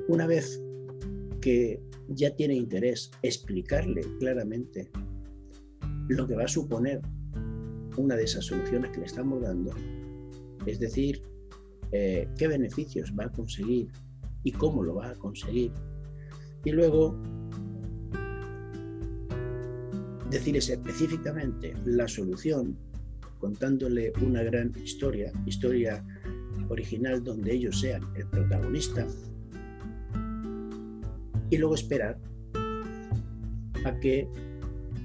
Una 0.09 0.27
vez 0.27 0.63
que 1.41 1.81
ya 2.09 2.35
tiene 2.37 2.55
interés, 2.55 3.11
explicarle 3.23 4.03
claramente 4.19 4.91
lo 6.09 6.27
que 6.27 6.35
va 6.35 6.45
a 6.45 6.49
suponer 6.49 7.01
una 7.97 8.17
de 8.17 8.25
esas 8.25 8.45
soluciones 8.45 8.91
que 8.91 9.01
le 9.01 9.07
estamos 9.07 9.43
dando, 9.43 9.73
es 10.67 10.79
decir, 10.79 11.23
eh, 11.93 12.29
qué 12.37 12.49
beneficios 12.49 13.13
va 13.19 13.25
a 13.25 13.33
conseguir 13.33 13.89
y 14.45 14.53
cómo 14.53 14.83
lo 14.83 14.97
va 14.97 15.11
a 15.11 15.15
conseguir. 15.15 15.73
Y 16.65 16.73
luego 16.73 17.19
decirles 20.31 20.69
específicamente 20.69 21.75
la 21.85 22.07
solución, 22.07 22.77
contándole 23.39 24.13
una 24.23 24.43
gran 24.43 24.73
historia, 24.85 25.33
historia 25.47 26.05
original 26.69 27.23
donde 27.23 27.55
ellos 27.55 27.81
sean 27.81 28.03
el 28.15 28.27
protagonista, 28.27 29.07
y 31.51 31.57
luego 31.57 31.75
esperar 31.75 32.19
a 33.85 33.99
que 34.01 34.29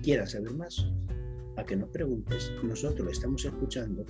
quieran 0.02 0.28
saber 0.28 0.54
más, 0.54 0.86
a 1.56 1.64
que 1.64 1.78
nos 1.78 1.90
preguntes. 1.90 2.52
Nosotros 2.64 3.06
lo 3.06 3.12
estamos 3.12 3.46
escuchando, 3.46 4.06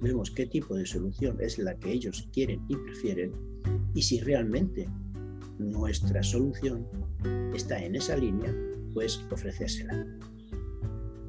vemos 0.00 0.30
qué 0.32 0.46
tipo 0.46 0.74
de 0.74 0.86
solución 0.86 1.36
es 1.40 1.58
la 1.58 1.76
que 1.76 1.92
ellos 1.92 2.28
quieren 2.32 2.64
y 2.68 2.76
prefieren, 2.76 3.32
y 3.94 4.02
si 4.02 4.18
realmente 4.20 4.88
nuestra 5.58 6.22
solución 6.22 6.86
está 7.54 7.78
en 7.78 7.94
esa 7.94 8.16
línea, 8.16 8.52
pues 8.94 9.24
ofrecérsela 9.30 10.06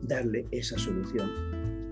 darle 0.09 0.45
esa 0.51 0.77
solución 0.77 1.29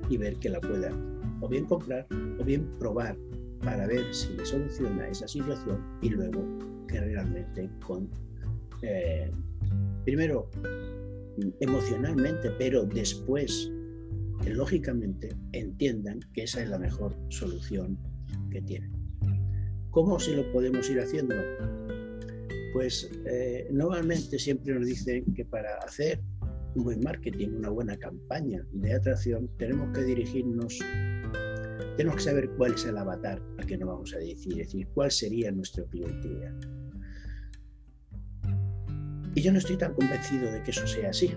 y 0.10 0.18
ver 0.18 0.36
que 0.38 0.50
la 0.50 0.60
pueda 0.60 0.92
o 1.40 1.48
bien 1.48 1.66
comprar 1.66 2.06
o 2.40 2.44
bien 2.44 2.68
probar 2.80 3.18
para 3.64 3.88
ver 3.88 4.14
si 4.14 4.34
le 4.36 4.46
soluciona 4.46 5.08
esa 5.08 5.28
situación 5.28 5.82
y 6.02 6.10
luego 6.10 6.44
que 6.88 7.00
realmente 7.00 7.70
con 7.86 8.10
eh, 8.82 9.32
primero 10.04 10.50
emocionalmente 11.60 12.52
pero 12.58 12.84
después 12.86 13.72
lógicamente 14.46 15.36
entiendan 15.54 16.20
que 16.34 16.44
esa 16.44 16.62
es 16.62 16.70
la 16.70 16.80
mejor 16.80 17.16
solución 17.30 17.98
que 18.52 18.62
tienen. 18.62 18.92
¿Cómo 19.92 20.20
se 20.20 20.36
lo 20.36 20.52
podemos 20.52 20.90
ir 20.90 21.00
haciendo? 21.00 21.36
Pues 22.74 23.10
eh, 23.26 23.68
normalmente 23.72 24.38
siempre 24.38 24.74
nos 24.74 24.86
dicen 24.86 25.34
que 25.34 25.44
para 25.46 25.78
hacer 25.80 26.22
un 26.78 26.84
buen 26.84 27.02
marketing, 27.02 27.50
una 27.58 27.70
buena 27.70 27.98
campaña 27.98 28.64
de 28.72 28.94
atracción, 28.94 29.50
tenemos 29.58 29.92
que 29.94 30.04
dirigirnos, 30.04 30.78
tenemos 31.98 32.18
que 32.18 32.22
saber 32.22 32.50
cuál 32.52 32.74
es 32.74 32.86
el 32.86 32.98
avatar 32.98 33.42
al 33.58 33.66
que 33.66 33.78
nos 33.78 33.90
vamos 33.90 34.14
a 34.14 34.20
decir, 34.20 34.54
es 34.54 34.68
decir, 34.68 34.88
cuál 34.94 35.10
sería 35.10 35.52
nuestro 35.52 35.88
cliente 35.88 36.28
ideal. 36.28 36.60
Y 39.34 39.42
yo 39.42 39.52
no 39.52 39.58
estoy 39.58 39.78
tan 39.78 39.94
convencido 39.94 40.52
de 40.52 40.62
que 40.64 40.72
eso 40.72 40.86
sea 40.86 41.10
así, 41.10 41.32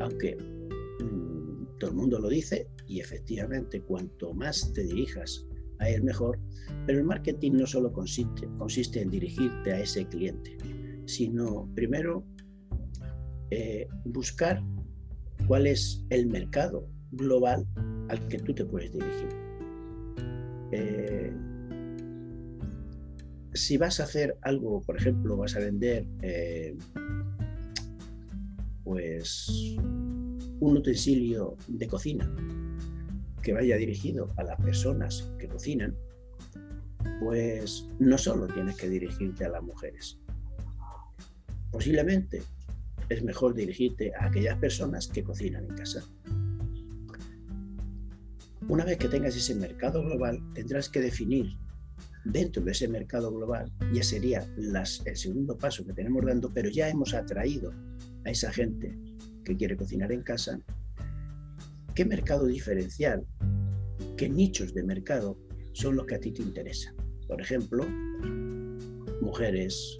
aunque 0.00 0.36
mm, 0.36 1.78
todo 1.78 1.90
el 1.90 1.96
mundo 1.96 2.20
lo 2.20 2.28
dice 2.28 2.68
y 2.86 3.00
efectivamente 3.00 3.80
cuanto 3.82 4.34
más 4.34 4.72
te 4.72 4.84
dirijas 4.84 5.46
a 5.80 5.88
él 5.88 6.04
mejor, 6.04 6.38
pero 6.86 7.00
el 7.00 7.04
marketing 7.04 7.52
no 7.52 7.66
solo 7.66 7.92
consiste, 7.92 8.48
consiste 8.58 9.02
en 9.02 9.10
dirigirte 9.10 9.72
a 9.72 9.80
ese 9.80 10.06
cliente, 10.06 10.56
sino 11.06 11.68
primero 11.74 12.24
eh, 13.50 13.88
buscar 14.04 14.62
cuál 15.46 15.66
es 15.66 16.04
el 16.10 16.26
mercado 16.26 16.88
global 17.12 17.66
al 18.08 18.28
que 18.28 18.38
tú 18.38 18.54
te 18.54 18.64
puedes 18.64 18.92
dirigir. 18.92 19.28
Eh, 20.72 21.32
si 23.52 23.76
vas 23.76 24.00
a 24.00 24.04
hacer 24.04 24.36
algo, 24.42 24.80
por 24.82 24.96
ejemplo, 24.96 25.36
vas 25.36 25.54
a 25.56 25.60
vender 25.60 26.06
eh, 26.22 26.76
pues 28.82 29.76
un 30.60 30.76
utensilio 30.76 31.56
de 31.68 31.86
cocina 31.86 32.32
que 33.42 33.52
vaya 33.52 33.76
dirigido 33.76 34.30
a 34.36 34.42
las 34.42 34.60
personas 34.60 35.30
que 35.38 35.46
cocinan, 35.46 35.94
pues 37.20 37.88
no 37.98 38.16
solo 38.18 38.46
tienes 38.48 38.76
que 38.76 38.88
dirigirte 38.88 39.44
a 39.44 39.50
las 39.50 39.62
mujeres. 39.62 40.18
Posiblemente 41.70 42.42
es 43.08 43.22
mejor 43.22 43.54
dirigirte 43.54 44.12
a 44.18 44.26
aquellas 44.26 44.58
personas 44.58 45.08
que 45.08 45.22
cocinan 45.22 45.64
en 45.64 45.76
casa. 45.76 46.02
Una 48.68 48.84
vez 48.84 48.96
que 48.96 49.08
tengas 49.08 49.36
ese 49.36 49.54
mercado 49.54 50.02
global, 50.02 50.40
tendrás 50.54 50.88
que 50.88 51.00
definir 51.00 51.58
dentro 52.24 52.62
de 52.62 52.72
ese 52.72 52.88
mercado 52.88 53.30
global, 53.30 53.70
ya 53.92 54.02
sería 54.02 54.46
las, 54.56 55.02
el 55.06 55.16
segundo 55.16 55.58
paso 55.58 55.84
que 55.84 55.92
tenemos 55.92 56.24
dando, 56.24 56.50
pero 56.52 56.70
ya 56.70 56.88
hemos 56.88 57.12
atraído 57.12 57.72
a 58.24 58.30
esa 58.30 58.50
gente 58.50 58.98
que 59.44 59.56
quiere 59.56 59.76
cocinar 59.76 60.10
en 60.12 60.22
casa, 60.22 60.58
qué 61.94 62.04
mercado 62.06 62.46
diferencial, 62.46 63.26
qué 64.16 64.28
nichos 64.30 64.72
de 64.72 64.82
mercado 64.82 65.38
son 65.72 65.96
los 65.96 66.06
que 66.06 66.14
a 66.14 66.20
ti 66.20 66.32
te 66.32 66.42
interesan. 66.42 66.94
Por 67.28 67.40
ejemplo, 67.40 67.86
mujeres 69.20 69.98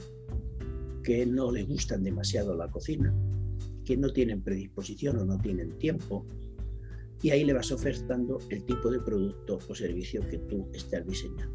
que 1.05 1.25
no 1.27 1.53
le 1.53 1.63
gustan 1.63 2.03
demasiado 2.03 2.57
la 2.57 2.71
cocina, 2.71 3.15
que 3.85 3.97
no 3.97 4.13
tienen 4.13 4.43
predisposición 4.43 5.19
o 5.19 5.25
no 5.25 5.39
tienen 5.39 5.79
tiempo, 5.79 6.27
y 7.23 7.31
ahí 7.31 7.45
le 7.45 7.53
vas 7.53 7.71
ofertando 7.71 8.39
el 8.51 8.65
tipo 8.65 8.91
de 8.91 8.99
producto 8.99 9.59
o 9.69 9.75
servicio 9.75 10.21
que 10.29 10.39
tú 10.39 10.69
estás 10.75 11.07
diseñando. 11.07 11.55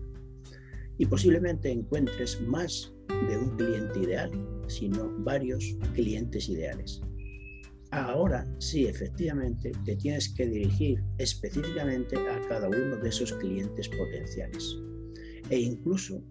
Y 0.98 1.06
posiblemente 1.06 1.70
encuentres 1.72 2.40
más 2.42 2.94
de 3.28 3.38
un 3.38 3.56
cliente 3.58 4.00
ideal, 4.00 4.32
sino 4.68 5.12
varios 5.20 5.78
clientes 5.94 6.48
ideales. 6.50 7.02
Ahora 7.92 8.46
sí, 8.60 8.86
efectivamente, 8.86 9.72
te 9.86 9.96
tienes 9.96 10.30
que 10.30 10.46
dirigir 10.48 11.04
específicamente 11.18 12.16
a 12.18 12.40
cada 12.48 12.68
uno 12.68 12.98
de 12.98 13.10
esos 13.10 13.34
clientes 13.34 13.90
potenciales. 13.90 14.78
E 15.50 15.60
incluso 15.60 16.24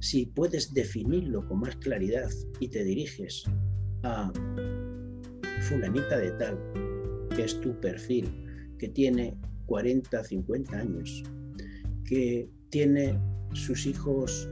si 0.00 0.26
puedes 0.26 0.72
definirlo 0.72 1.46
con 1.46 1.60
más 1.60 1.76
claridad 1.76 2.30
y 2.58 2.68
te 2.68 2.84
diriges 2.84 3.44
a 4.02 4.32
fulanita 5.60 6.18
de 6.18 6.30
tal, 6.32 6.58
que 7.36 7.44
es 7.44 7.60
tu 7.60 7.78
perfil, 7.80 8.28
que 8.78 8.88
tiene 8.88 9.36
40, 9.66 10.24
50 10.24 10.76
años, 10.76 11.22
que 12.04 12.48
tiene 12.70 13.18
sus 13.52 13.86
hijos 13.86 14.48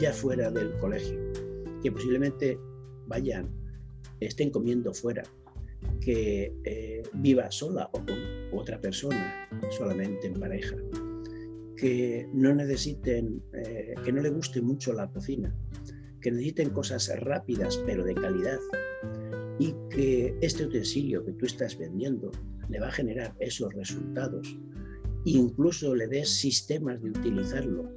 ya 0.00 0.12
fuera 0.12 0.50
del 0.50 0.72
colegio, 0.78 1.18
que 1.82 1.92
posiblemente 1.92 2.58
vayan, 3.06 3.48
estén 4.20 4.50
comiendo 4.50 4.94
fuera, 4.94 5.22
que 6.00 6.52
eh, 6.64 7.02
viva 7.14 7.50
sola 7.50 7.90
o 7.92 7.98
con 8.04 8.18
otra 8.52 8.80
persona, 8.80 9.48
solamente 9.70 10.26
en 10.26 10.34
pareja, 10.34 10.76
que 11.80 12.28
no 12.34 12.54
necesiten, 12.54 13.42
eh, 13.54 13.94
que 14.04 14.12
no 14.12 14.20
le 14.20 14.28
guste 14.28 14.60
mucho 14.60 14.92
la 14.92 15.10
cocina, 15.10 15.54
que 16.20 16.30
necesiten 16.30 16.70
cosas 16.70 17.10
rápidas 17.20 17.82
pero 17.86 18.04
de 18.04 18.14
calidad 18.14 18.58
y 19.58 19.74
que 19.88 20.36
este 20.42 20.66
utensilio 20.66 21.24
que 21.24 21.32
tú 21.32 21.46
estás 21.46 21.78
vendiendo 21.78 22.30
le 22.68 22.80
va 22.80 22.88
a 22.88 22.92
generar 22.92 23.34
esos 23.40 23.72
resultados, 23.72 24.58
incluso 25.24 25.94
le 25.94 26.06
des 26.06 26.28
sistemas 26.28 27.02
de 27.02 27.10
utilizarlo 27.10 27.90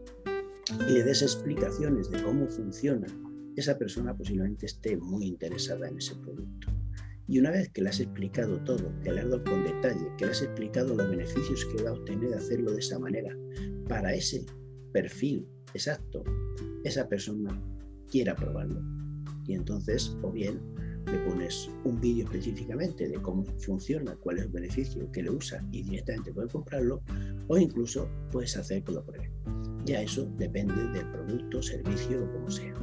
y 0.87 0.93
le 0.93 1.03
des 1.03 1.21
explicaciones 1.21 2.09
de 2.09 2.23
cómo 2.23 2.47
funciona, 2.47 3.07
esa 3.57 3.77
persona 3.77 4.15
posiblemente 4.15 4.65
esté 4.65 4.95
muy 4.95 5.25
interesada 5.25 5.89
en 5.89 5.97
ese 5.97 6.15
producto. 6.15 6.71
Y 7.27 7.39
una 7.39 7.51
vez 7.51 7.69
que 7.69 7.81
le 7.81 7.89
has 7.89 7.99
explicado 7.99 8.59
todo, 8.63 8.91
que 9.01 9.11
le 9.11 9.21
has 9.21 9.29
dado 9.29 9.43
con 9.43 9.63
detalle, 9.63 10.07
que 10.17 10.25
le 10.25 10.31
has 10.31 10.41
explicado 10.41 10.95
los 10.95 11.09
beneficios 11.09 11.65
que 11.65 11.83
va 11.83 11.91
a 11.91 11.93
obtener 11.93 12.29
de 12.29 12.35
hacerlo 12.35 12.71
de 12.71 12.79
esa 12.79 12.99
manera, 12.99 13.33
para 13.87 14.13
ese 14.13 14.45
perfil 14.91 15.47
exacto, 15.73 16.23
esa 16.83 17.07
persona 17.07 17.59
quiera 18.09 18.35
probarlo. 18.35 18.81
Y 19.47 19.53
entonces, 19.53 20.15
o 20.21 20.31
bien 20.31 20.59
le 21.05 21.17
pones 21.19 21.69
un 21.83 21.99
vídeo 21.99 22.25
específicamente 22.25 23.07
de 23.07 23.21
cómo 23.21 23.43
funciona, 23.59 24.15
cuál 24.15 24.37
es 24.37 24.43
el 24.43 24.51
beneficio 24.51 25.11
que 25.11 25.23
le 25.23 25.31
usa 25.31 25.65
y 25.71 25.83
directamente 25.83 26.33
puede 26.33 26.47
comprarlo, 26.47 27.01
o 27.47 27.57
incluso 27.57 28.07
puedes 28.31 28.55
hacer 28.55 28.83
que 28.83 28.93
lo 28.93 29.03
pruebe. 29.03 29.29
Ya 29.85 30.01
eso 30.01 30.31
depende 30.37 30.87
del 30.89 31.11
producto, 31.11 31.61
servicio 31.61 32.23
o 32.23 32.31
como 32.31 32.49
sea. 32.49 32.73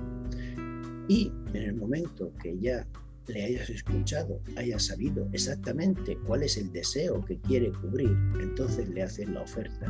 Y 1.09 1.33
en 1.55 1.63
el 1.63 1.75
momento 1.75 2.33
que 2.43 2.59
ya 2.59 2.87
le 3.31 3.45
hayas 3.45 3.71
escuchado, 3.71 4.41
hayas 4.57 4.87
sabido 4.87 5.29
exactamente 5.33 6.17
cuál 6.27 6.43
es 6.43 6.57
el 6.57 6.71
deseo 6.73 7.25
que 7.25 7.39
quiere 7.41 7.73
cubrir, 7.73 8.17
entonces 8.41 8.89
le 8.89 9.03
haces 9.03 9.29
la 9.29 9.43
oferta 9.43 9.87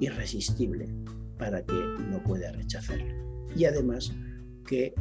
irresistible 0.00 0.88
para 1.38 1.64
que 1.64 1.74
no 2.10 2.22
pueda 2.24 2.52
rechazarla. 2.52 3.14
Y 3.54 3.64
además 3.64 4.12
que 4.66 4.94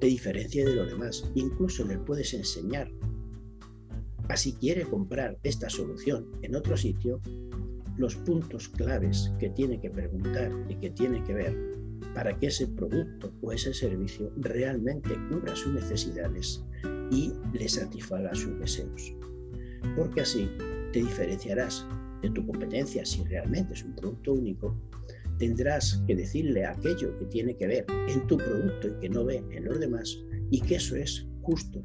te 0.00 0.06
diferencia 0.06 0.64
de 0.64 0.74
los 0.74 0.88
demás. 0.88 1.24
Incluso 1.34 1.84
le 1.84 1.98
puedes 1.98 2.32
enseñar 2.34 2.90
a 4.28 4.36
si 4.36 4.52
quiere 4.52 4.84
comprar 4.84 5.38
esta 5.42 5.68
solución 5.70 6.26
en 6.42 6.54
otro 6.54 6.76
sitio, 6.76 7.20
los 7.96 8.14
puntos 8.14 8.68
claves 8.68 9.32
que 9.40 9.50
tiene 9.50 9.80
que 9.80 9.90
preguntar 9.90 10.52
y 10.68 10.76
que 10.76 10.90
tiene 10.90 11.24
que 11.24 11.34
ver 11.34 11.77
para 12.14 12.38
que 12.38 12.46
ese 12.46 12.66
producto 12.66 13.32
o 13.42 13.52
ese 13.52 13.72
servicio 13.72 14.32
realmente 14.36 15.10
cubra 15.28 15.54
sus 15.54 15.72
necesidades 15.72 16.64
y 17.10 17.32
le 17.52 17.68
satisfaga 17.68 18.34
sus 18.34 18.58
deseos. 18.58 19.14
Porque 19.96 20.22
así 20.22 20.50
te 20.92 21.00
diferenciarás 21.00 21.86
de 22.22 22.30
tu 22.30 22.46
competencia 22.46 23.04
si 23.04 23.24
realmente 23.24 23.74
es 23.74 23.84
un 23.84 23.94
producto 23.94 24.32
único, 24.34 24.76
tendrás 25.38 26.02
que 26.06 26.16
decirle 26.16 26.64
aquello 26.64 27.16
que 27.18 27.26
tiene 27.26 27.56
que 27.56 27.66
ver 27.66 27.86
en 28.08 28.26
tu 28.26 28.36
producto 28.36 28.88
y 28.88 29.00
que 29.00 29.08
no 29.08 29.24
ve 29.24 29.42
en 29.50 29.64
los 29.64 29.78
demás 29.78 30.18
y 30.50 30.60
que 30.60 30.76
eso 30.76 30.96
es 30.96 31.26
justo. 31.42 31.82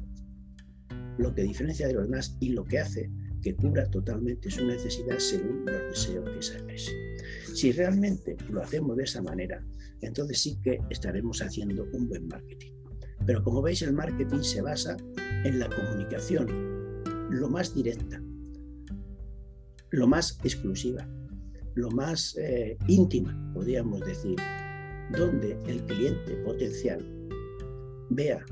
Lo 1.18 1.32
que 1.34 1.42
diferencia 1.42 1.86
de 1.86 1.94
los 1.94 2.04
demás 2.04 2.36
y 2.40 2.50
lo 2.50 2.64
que 2.64 2.80
hace 2.80 3.10
que 3.44 3.54
cubra 3.54 3.88
totalmente 3.90 4.50
su 4.50 4.66
necesidad 4.66 5.18
según 5.18 5.66
los 5.66 5.82
deseos 5.90 6.28
que 6.30 6.42
se 6.42 7.54
Si 7.54 7.72
realmente 7.72 8.36
lo 8.50 8.62
hacemos 8.62 8.96
de 8.96 9.04
esa 9.04 9.22
manera, 9.22 9.62
entonces 10.06 10.40
sí 10.40 10.58
que 10.62 10.78
estaremos 10.90 11.40
haciendo 11.40 11.86
un 11.92 12.08
buen 12.08 12.28
marketing. 12.28 12.72
Pero 13.26 13.42
como 13.42 13.62
veis, 13.62 13.82
el 13.82 13.92
marketing 13.92 14.42
se 14.42 14.60
basa 14.60 14.96
en 15.44 15.58
la 15.58 15.68
comunicación, 15.68 16.46
lo 17.30 17.48
más 17.48 17.74
directa, 17.74 18.22
lo 19.90 20.06
más 20.06 20.38
exclusiva, 20.44 21.08
lo 21.74 21.90
más 21.90 22.36
eh, 22.36 22.76
íntima, 22.88 23.52
podríamos 23.54 24.00
decir, 24.00 24.36
donde 25.16 25.58
el 25.66 25.84
cliente 25.86 26.36
potencial 26.44 27.04
vea 28.10 28.44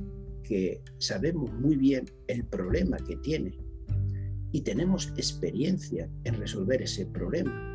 que 0.43 0.83
sabemos 0.99 1.53
muy 1.55 1.77
bien 1.77 2.05
el 2.27 2.45
problema 2.47 2.97
que 2.99 3.17
tiene 3.17 3.57
y 4.53 4.61
tenemos 4.63 5.13
experiencia 5.17 6.11
en 6.25 6.35
resolver 6.35 6.83
ese 6.83 7.07
problema 7.07 7.72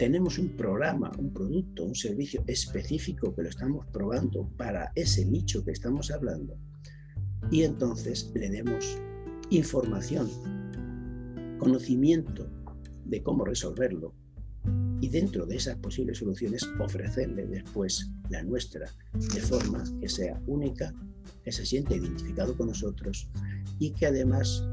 tenemos 0.00 0.38
un 0.38 0.56
programa, 0.56 1.12
un 1.18 1.30
producto, 1.30 1.84
un 1.84 1.94
servicio 1.94 2.42
específico 2.46 3.34
que 3.34 3.42
lo 3.42 3.50
estamos 3.50 3.86
probando 3.92 4.48
para 4.56 4.90
ese 4.94 5.26
nicho 5.26 5.62
que 5.62 5.72
estamos 5.72 6.10
hablando. 6.10 6.56
Y 7.50 7.64
entonces 7.64 8.32
le 8.34 8.48
demos 8.48 8.96
información, 9.50 10.26
conocimiento 11.58 12.48
de 13.04 13.22
cómo 13.22 13.44
resolverlo 13.44 14.14
y 15.02 15.10
dentro 15.10 15.44
de 15.44 15.56
esas 15.56 15.76
posibles 15.76 16.16
soluciones 16.16 16.66
ofrecerle 16.78 17.46
después 17.46 18.10
la 18.30 18.42
nuestra 18.42 18.86
de 19.12 19.40
forma 19.40 19.84
que 20.00 20.08
sea 20.08 20.40
única, 20.46 20.94
que 21.44 21.52
se 21.52 21.66
siente 21.66 21.96
identificado 21.96 22.56
con 22.56 22.68
nosotros 22.68 23.28
y 23.78 23.90
que 23.90 24.06
además 24.06 24.66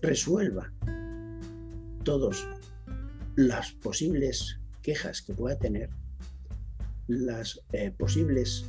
resuelva 0.00 0.72
todos 2.02 2.48
las 3.36 3.72
posibles 3.72 4.58
quejas 4.82 5.20
que 5.20 5.34
pueda 5.34 5.58
tener, 5.58 5.90
las 7.06 7.60
eh, 7.72 7.92
posibles 7.96 8.64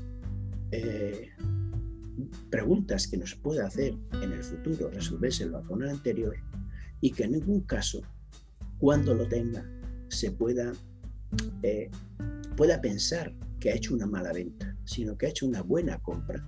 eh, 0.72 1.30
preguntas 2.50 3.08
que 3.08 3.18
nos 3.18 3.34
pueda 3.36 3.66
hacer 3.66 3.96
en 4.22 4.34
el 4.34 4.44
futuro, 4.44 4.90
resolvérselo 4.92 5.64
con 5.66 5.84
el 5.84 5.90
anterior 5.90 6.36
y 7.00 7.12
que 7.12 7.24
en 7.24 7.32
ningún 7.32 7.62
caso, 7.62 8.02
cuando 8.78 9.14
lo 9.14 9.28
tenga, 9.28 9.66
se 10.10 10.32
pueda, 10.32 10.74
eh, 11.64 11.90
pueda 12.56 12.82
pensar 12.82 13.34
que 13.60 13.72
ha 13.72 13.76
hecho 13.76 13.94
una 13.94 14.06
mala 14.06 14.34
venta, 14.34 14.76
sino 14.84 15.18
que 15.18 15.28
ha 15.28 15.30
hecho 15.30 15.48
una 15.48 15.62
buena 15.62 15.98
compra, 16.00 16.46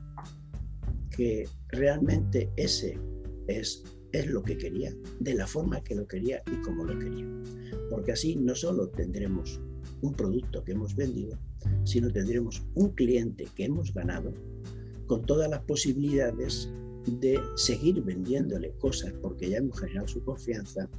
que 1.09 1.47
realmente 1.69 2.51
ese 2.57 2.99
es 3.47 3.83
es 4.11 4.27
lo 4.27 4.43
que 4.43 4.57
quería, 4.57 4.93
de 5.19 5.33
la 5.33 5.47
forma 5.47 5.83
que 5.83 5.95
lo 5.95 6.07
quería 6.07 6.41
y 6.51 6.61
como 6.61 6.83
lo 6.83 6.97
quería. 6.97 7.27
Porque 7.89 8.11
así 8.11 8.35
no 8.35 8.55
solo 8.55 8.89
tendremos 8.89 9.59
un 10.01 10.13
producto 10.13 10.63
que 10.63 10.71
hemos 10.71 10.95
vendido, 10.95 11.37
sino 11.83 12.11
tendremos 12.11 12.63
un 12.75 12.89
cliente 12.91 13.47
que 13.55 13.65
hemos 13.65 13.93
ganado 13.93 14.33
con 15.07 15.25
todas 15.25 15.49
las 15.49 15.61
posibilidades 15.63 16.69
de 17.05 17.39
seguir 17.55 18.01
vendiéndole 18.03 18.71
cosas 18.77 19.13
porque 19.21 19.49
ya 19.49 19.57
hemos 19.57 19.79
generado 19.79 20.07
su 20.07 20.23
confianza 20.23 20.89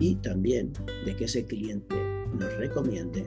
y 0.00 0.16
también 0.16 0.72
de 1.04 1.14
que 1.14 1.24
ese 1.24 1.44
cliente 1.44 1.94
nos 2.38 2.52
recomiende 2.56 3.24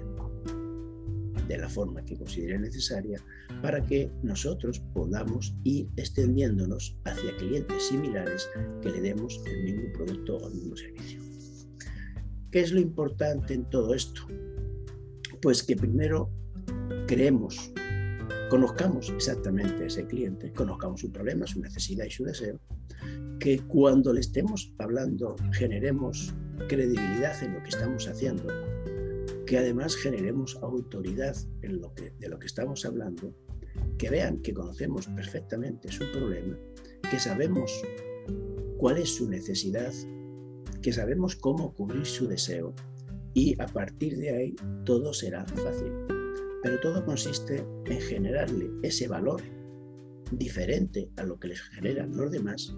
de 1.53 1.59
la 1.59 1.69
forma 1.69 2.03
que 2.03 2.17
considere 2.17 2.57
necesaria 2.57 3.19
para 3.61 3.79
que 3.85 4.09
nosotros 4.23 4.79
podamos 4.93 5.55
ir 5.63 5.87
extendiéndonos 5.97 6.97
hacia 7.05 7.37
clientes 7.37 7.89
similares 7.89 8.49
que 8.81 8.89
le 8.89 9.01
demos 9.01 9.39
el 9.45 9.63
mismo 9.63 9.93
producto 9.93 10.37
o 10.37 10.47
el 10.47 10.55
mismo 10.55 10.75
servicio. 10.75 11.21
¿Qué 12.51 12.61
es 12.61 12.71
lo 12.71 12.79
importante 12.79 13.53
en 13.53 13.69
todo 13.69 13.93
esto? 13.93 14.21
Pues 15.41 15.61
que 15.61 15.75
primero 15.75 16.31
creemos, 17.07 17.71
conozcamos 18.49 19.09
exactamente 19.09 19.83
a 19.83 19.87
ese 19.87 20.07
cliente, 20.07 20.51
conozcamos 20.53 21.01
su 21.01 21.11
problema, 21.11 21.45
su 21.45 21.59
necesidad 21.59 22.05
y 22.05 22.11
su 22.11 22.23
deseo, 22.23 22.59
que 23.39 23.59
cuando 23.67 24.11
le 24.11 24.21
estemos 24.21 24.73
hablando 24.79 25.35
generemos 25.51 26.33
credibilidad 26.67 27.43
en 27.43 27.53
lo 27.53 27.63
que 27.63 27.69
estamos 27.69 28.07
haciendo 28.07 28.72
que 29.53 29.59
además 29.59 29.95
generemos 29.95 30.57
autoridad 30.63 31.37
en 31.61 31.79
lo 31.79 31.93
que, 31.93 32.11
de 32.17 32.27
lo 32.27 32.39
que 32.39 32.47
estamos 32.47 32.85
hablando, 32.85 33.35
que 33.99 34.09
vean 34.09 34.41
que 34.41 34.51
conocemos 34.51 35.05
perfectamente 35.05 35.91
su 35.91 36.11
problema 36.11 36.57
que 37.11 37.19
sabemos 37.19 37.71
cuál 38.79 38.97
es 38.97 39.13
su 39.13 39.29
necesidad, 39.29 39.93
que 40.81 40.91
sabemos 40.91 41.35
cómo 41.35 41.71
cubrir 41.75 42.07
su 42.07 42.27
deseo 42.27 42.73
y 43.35 43.53
a 43.61 43.67
partir 43.67 44.17
de 44.17 44.31
ahí 44.31 44.55
todo 44.85 45.13
será 45.13 45.45
fácil. 45.45 45.91
Pero 46.63 46.79
todo 46.79 47.05
consiste 47.05 47.63
en 47.85 48.01
generarle 48.01 48.71
ese 48.81 49.07
valor 49.07 49.43
diferente 50.31 51.11
a 51.17 51.25
lo 51.25 51.39
que 51.39 51.49
les 51.49 51.61
generan 51.61 52.17
los 52.17 52.31
demás 52.31 52.75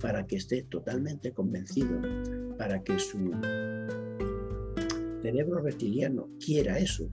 para 0.00 0.26
que 0.26 0.34
esté 0.34 0.64
totalmente 0.64 1.32
convencido, 1.32 2.00
para 2.58 2.82
que 2.82 2.98
su 2.98 3.30
cerebro 5.26 5.60
reptiliano 5.60 6.28
quiera 6.38 6.78
eso, 6.78 7.10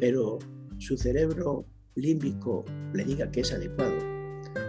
pero 0.00 0.38
su 0.78 0.96
cerebro 0.96 1.66
límbico 1.94 2.64
le 2.94 3.04
diga 3.04 3.30
que 3.30 3.40
es 3.40 3.52
adecuado 3.52 3.98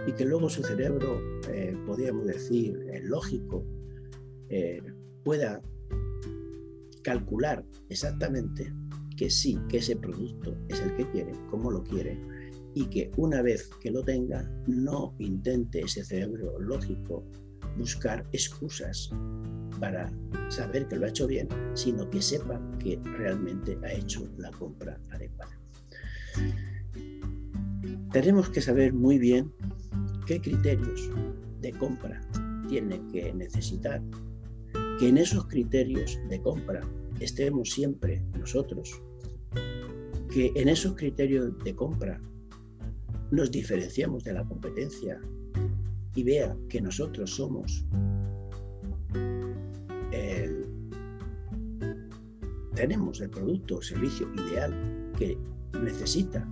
y 0.06 0.12
que 0.12 0.26
luego 0.26 0.50
su 0.50 0.62
cerebro, 0.62 1.18
eh, 1.50 1.74
podríamos 1.86 2.26
decir, 2.26 2.78
eh, 2.92 3.00
lógico, 3.02 3.64
eh, 4.50 4.82
pueda 5.24 5.62
calcular 7.02 7.64
exactamente 7.88 8.74
que 9.16 9.30
sí, 9.30 9.58
que 9.70 9.78
ese 9.78 9.96
producto 9.96 10.54
es 10.68 10.82
el 10.82 10.94
que 10.96 11.10
quiere, 11.10 11.32
como 11.48 11.70
lo 11.70 11.82
quiere, 11.82 12.20
y 12.74 12.84
que 12.90 13.10
una 13.16 13.40
vez 13.40 13.70
que 13.80 13.90
lo 13.90 14.04
tenga, 14.04 14.46
no 14.66 15.14
intente 15.18 15.80
ese 15.80 16.04
cerebro 16.04 16.58
lógico 16.58 17.24
buscar 17.78 18.26
excusas 18.32 19.10
para 19.78 20.10
saber 20.48 20.88
que 20.88 20.96
lo 20.96 21.06
ha 21.06 21.08
hecho 21.08 21.26
bien, 21.26 21.48
sino 21.74 22.08
que 22.10 22.22
sepa 22.22 22.60
que 22.78 22.98
realmente 23.04 23.78
ha 23.82 23.92
hecho 23.92 24.28
la 24.38 24.50
compra 24.52 24.98
adecuada. 25.10 25.58
Tenemos 28.12 28.48
que 28.50 28.60
saber 28.60 28.92
muy 28.92 29.18
bien 29.18 29.52
qué 30.26 30.40
criterios 30.40 31.10
de 31.60 31.72
compra 31.72 32.20
tiene 32.68 33.00
que 33.12 33.32
necesitar, 33.32 34.02
que 34.98 35.08
en 35.08 35.18
esos 35.18 35.46
criterios 35.46 36.18
de 36.28 36.40
compra 36.40 36.80
estemos 37.20 37.70
siempre 37.70 38.22
nosotros, 38.38 39.02
que 40.32 40.52
en 40.54 40.68
esos 40.68 40.94
criterios 40.94 41.52
de 41.64 41.74
compra 41.74 42.20
nos 43.30 43.50
diferenciamos 43.50 44.24
de 44.24 44.32
la 44.32 44.44
competencia 44.44 45.20
y 46.14 46.22
vea 46.22 46.56
que 46.68 46.80
nosotros 46.80 47.30
somos 47.30 47.84
tenemos 52.78 53.20
el 53.20 53.28
producto 53.28 53.78
o 53.78 53.82
servicio 53.82 54.32
ideal 54.34 54.72
que 55.18 55.36
necesita 55.82 56.48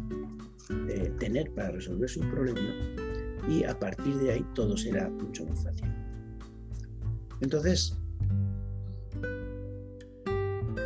eh, 0.88 1.12
tener 1.20 1.52
para 1.54 1.70
resolver 1.70 2.10
su 2.10 2.20
problema 2.20 2.74
y 3.48 3.62
a 3.62 3.78
partir 3.78 4.16
de 4.16 4.32
ahí 4.32 4.44
todo 4.52 4.76
será 4.76 5.08
mucho 5.08 5.46
más 5.46 5.62
fácil. 5.62 5.88
Entonces, 7.40 7.96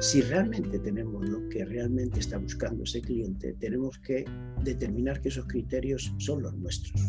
si 0.00 0.20
realmente 0.20 0.78
tenemos 0.78 1.26
lo 1.26 1.48
que 1.48 1.64
realmente 1.64 2.20
está 2.20 2.36
buscando 2.36 2.84
ese 2.84 3.00
cliente, 3.00 3.54
tenemos 3.54 3.98
que 4.00 4.26
determinar 4.62 5.22
que 5.22 5.30
esos 5.30 5.46
criterios 5.46 6.12
son 6.18 6.42
los 6.42 6.54
nuestros. 6.54 7.00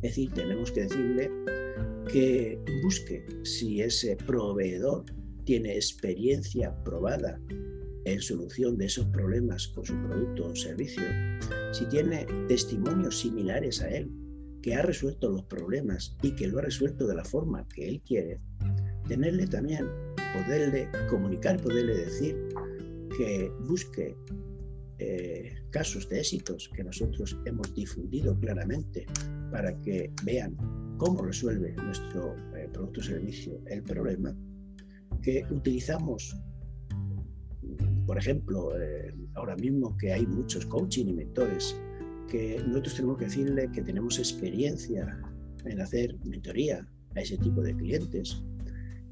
Es 0.00 0.16
decir, 0.16 0.32
tenemos 0.32 0.72
que 0.72 0.84
decirle 0.84 1.30
que 2.10 2.58
busque 2.82 3.26
si 3.42 3.82
ese 3.82 4.16
proveedor 4.16 5.04
tiene 5.44 5.74
experiencia 5.74 6.74
probada 6.82 7.38
en 8.04 8.20
solución 8.20 8.76
de 8.76 8.86
esos 8.86 9.06
problemas 9.06 9.68
con 9.68 9.84
su 9.84 9.94
producto 10.02 10.46
o 10.46 10.56
servicio, 10.56 11.04
si 11.72 11.86
tiene 11.86 12.26
testimonios 12.48 13.20
similares 13.20 13.82
a 13.82 13.88
él, 13.88 14.10
que 14.62 14.74
ha 14.74 14.82
resuelto 14.82 15.30
los 15.30 15.44
problemas 15.44 16.16
y 16.22 16.32
que 16.32 16.48
lo 16.48 16.58
ha 16.58 16.62
resuelto 16.62 17.06
de 17.06 17.14
la 17.14 17.24
forma 17.24 17.66
que 17.68 17.88
él 17.88 18.02
quiere, 18.02 18.40
tenerle 19.06 19.46
también 19.46 19.86
poderle 20.34 20.88
comunicar, 21.08 21.60
poderle 21.60 21.96
decir 21.96 22.36
que 23.16 23.50
busque 23.60 24.16
eh, 24.98 25.52
casos 25.70 26.08
de 26.08 26.20
éxitos 26.20 26.70
que 26.74 26.84
nosotros 26.84 27.38
hemos 27.44 27.72
difundido 27.74 28.38
claramente 28.38 29.06
para 29.50 29.80
que 29.82 30.12
vean 30.24 30.56
cómo 30.98 31.22
resuelve 31.22 31.74
nuestro 31.74 32.36
eh, 32.56 32.68
producto 32.72 33.00
o 33.00 33.04
servicio 33.04 33.60
el 33.66 33.82
problema, 33.82 34.36
que 35.22 35.44
utilizamos, 35.50 36.36
por 38.06 38.18
ejemplo, 38.18 38.78
eh, 38.80 39.14
ahora 39.34 39.56
mismo 39.56 39.96
que 39.96 40.12
hay 40.12 40.26
muchos 40.26 40.66
coaching 40.66 41.06
y 41.06 41.12
mentores, 41.12 41.76
que 42.28 42.62
nosotros 42.66 42.96
tenemos 42.96 43.18
que 43.18 43.24
decirle 43.26 43.70
que 43.72 43.82
tenemos 43.82 44.18
experiencia 44.18 45.20
en 45.64 45.80
hacer 45.80 46.16
mentoría 46.24 46.86
a 47.14 47.20
ese 47.20 47.38
tipo 47.38 47.62
de 47.62 47.74
clientes, 47.76 48.42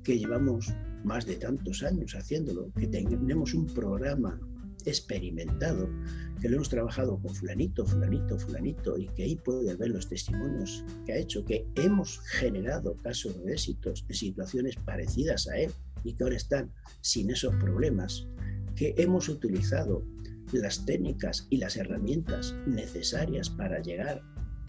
que 0.03 0.19
llevamos 0.19 0.75
más 1.05 1.27
de 1.27 1.37
tantos 1.37 1.83
años 1.83 2.15
haciéndolo, 2.15 2.73
que 2.73 2.87
tenemos 2.87 3.55
un 3.55 3.67
programa 3.67 4.41
experimentado, 4.85 5.89
que 6.41 6.49
lo 6.49 6.57
hemos 6.57 6.69
trabajado 6.69 7.21
con 7.21 7.35
fulanito, 7.35 7.87
fulanito, 7.87 8.39
fulanito, 8.39 8.99
y 8.99 9.07
que 9.09 9.25
ahí 9.25 9.37
puede 9.37 9.75
ver 9.77 9.91
los 9.91 10.09
testimonios 10.09 10.85
que 11.07 11.13
ha 11.13 11.19
hecho, 11.19 11.45
que 11.45 11.67
hemos 11.77 12.19
generado 12.21 12.97
casos 12.97 13.43
de 13.45 13.53
éxitos 13.53 14.05
en 14.09 14.15
situaciones 14.15 14.77
parecidas 14.77 15.49
a 15.49 15.59
él 15.59 15.71
y 16.05 16.15
que 16.15 16.25
ahora 16.25 16.37
están 16.37 16.73
sin 17.01 17.31
esos 17.31 17.55
problemas, 17.57 18.27
que 18.77 18.95
hemos 18.97 19.29
utilizado 19.29 20.05
las 20.53 20.85
técnicas 20.85 21.47
y 21.51 21.59
las 21.59 21.77
herramientas 21.77 22.55
necesarias 22.67 23.49
para 23.51 23.81
llegar 23.81 24.23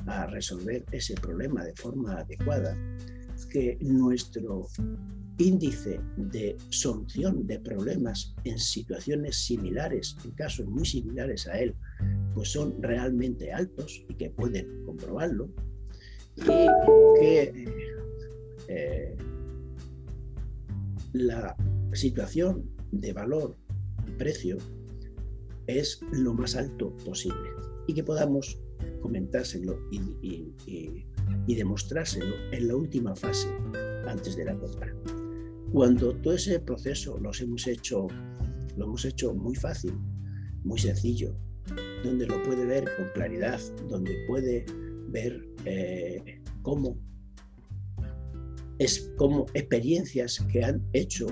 a 0.05 0.27
resolver 0.27 0.85
ese 0.91 1.15
problema 1.15 1.63
de 1.63 1.73
forma 1.75 2.19
adecuada, 2.19 2.77
que 3.49 3.77
nuestro 3.81 4.67
índice 5.37 5.99
de 6.17 6.55
solución 6.69 7.45
de 7.47 7.59
problemas 7.59 8.35
en 8.43 8.57
situaciones 8.59 9.35
similares, 9.37 10.15
en 10.23 10.31
casos 10.31 10.65
muy 10.67 10.85
similares 10.85 11.47
a 11.47 11.59
él, 11.59 11.75
pues 12.33 12.49
son 12.49 12.81
realmente 12.81 13.51
altos 13.51 14.03
y 14.09 14.15
que 14.15 14.29
pueden 14.29 14.85
comprobarlo, 14.85 15.49
y 16.35 16.67
que 17.19 17.65
eh, 18.67 19.15
la 21.13 21.55
situación 21.93 22.69
de 22.91 23.13
valor 23.13 23.55
precio 24.17 24.57
es 25.67 25.99
lo 26.11 26.33
más 26.33 26.55
alto 26.55 26.95
posible 27.05 27.49
y 27.87 27.93
que 27.93 28.03
podamos 28.03 28.59
comentárselo 29.01 29.77
y, 29.91 30.53
demostrárselo 31.47 32.35
en 32.51 32.67
la 32.67 32.75
última 32.75 33.15
fase 33.15 33.49
antes 34.07 34.35
de 34.35 34.45
la 34.45 34.57
compra. 34.57 34.93
Cuando 35.71 36.15
todo 36.17 36.33
ese 36.33 36.59
proceso 36.59 37.17
lo 37.19 37.31
hemos 37.39 37.67
hecho, 37.67 38.07
lo 38.77 38.85
hemos 38.85 39.05
hecho 39.05 39.33
muy 39.33 39.55
fácil, 39.55 39.93
muy 40.63 40.79
sencillo, 40.79 41.35
donde 42.03 42.25
lo 42.27 42.41
puede 42.43 42.65
ver 42.65 42.83
con 42.95 43.07
claridad, 43.13 43.59
donde 43.89 44.25
puede 44.27 44.65
ver 45.09 45.45
eh, 45.65 46.41
cómo, 46.61 46.97
es, 48.79 49.11
cómo 49.17 49.45
experiencias 49.53 50.39
que 50.51 50.63
han 50.63 50.83
hecho, 50.93 51.27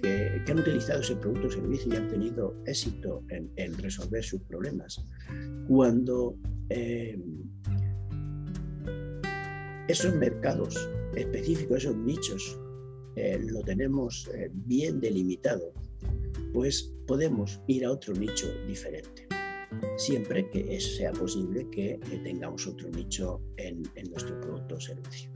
que, 0.00 0.42
han 0.50 0.58
utilizado 0.58 1.00
ese 1.00 1.16
producto 1.16 1.48
o 1.48 1.50
servicio 1.50 1.92
y 1.92 1.96
han 1.96 2.08
tenido 2.08 2.54
éxito 2.66 3.22
en, 3.28 3.78
resolver 3.78 4.24
sus 4.24 4.40
problemas. 4.42 5.04
Cuando 5.68 6.36
eh, 6.70 7.18
esos 9.88 10.14
mercados 10.16 10.76
específicos, 11.14 11.78
esos 11.78 11.96
nichos 11.96 12.58
eh, 13.16 13.38
lo 13.50 13.60
tenemos 13.62 14.28
eh, 14.34 14.50
bien 14.52 15.00
delimitado, 15.00 15.72
pues 16.52 16.94
podemos 17.06 17.60
ir 17.66 17.84
a 17.84 17.92
otro 17.92 18.14
nicho 18.14 18.46
diferente, 18.66 19.26
siempre 19.96 20.48
que 20.50 20.80
sea 20.80 21.12
posible 21.12 21.68
que 21.70 21.98
tengamos 22.24 22.66
otro 22.66 22.88
nicho 22.90 23.40
en, 23.56 23.82
nuestro 24.10 24.40
producto 24.40 24.76
o 24.76 24.80
servicio. 24.80 25.30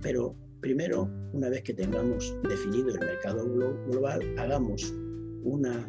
Pero 0.00 0.36
primero, 0.60 1.10
una 1.32 1.48
vez 1.48 1.62
que 1.62 1.74
tengamos 1.74 2.34
definido 2.48 2.88
el 2.88 3.00
mercado 3.00 3.44
global, 3.86 4.20
hagamos 4.38 4.92
una 5.42 5.88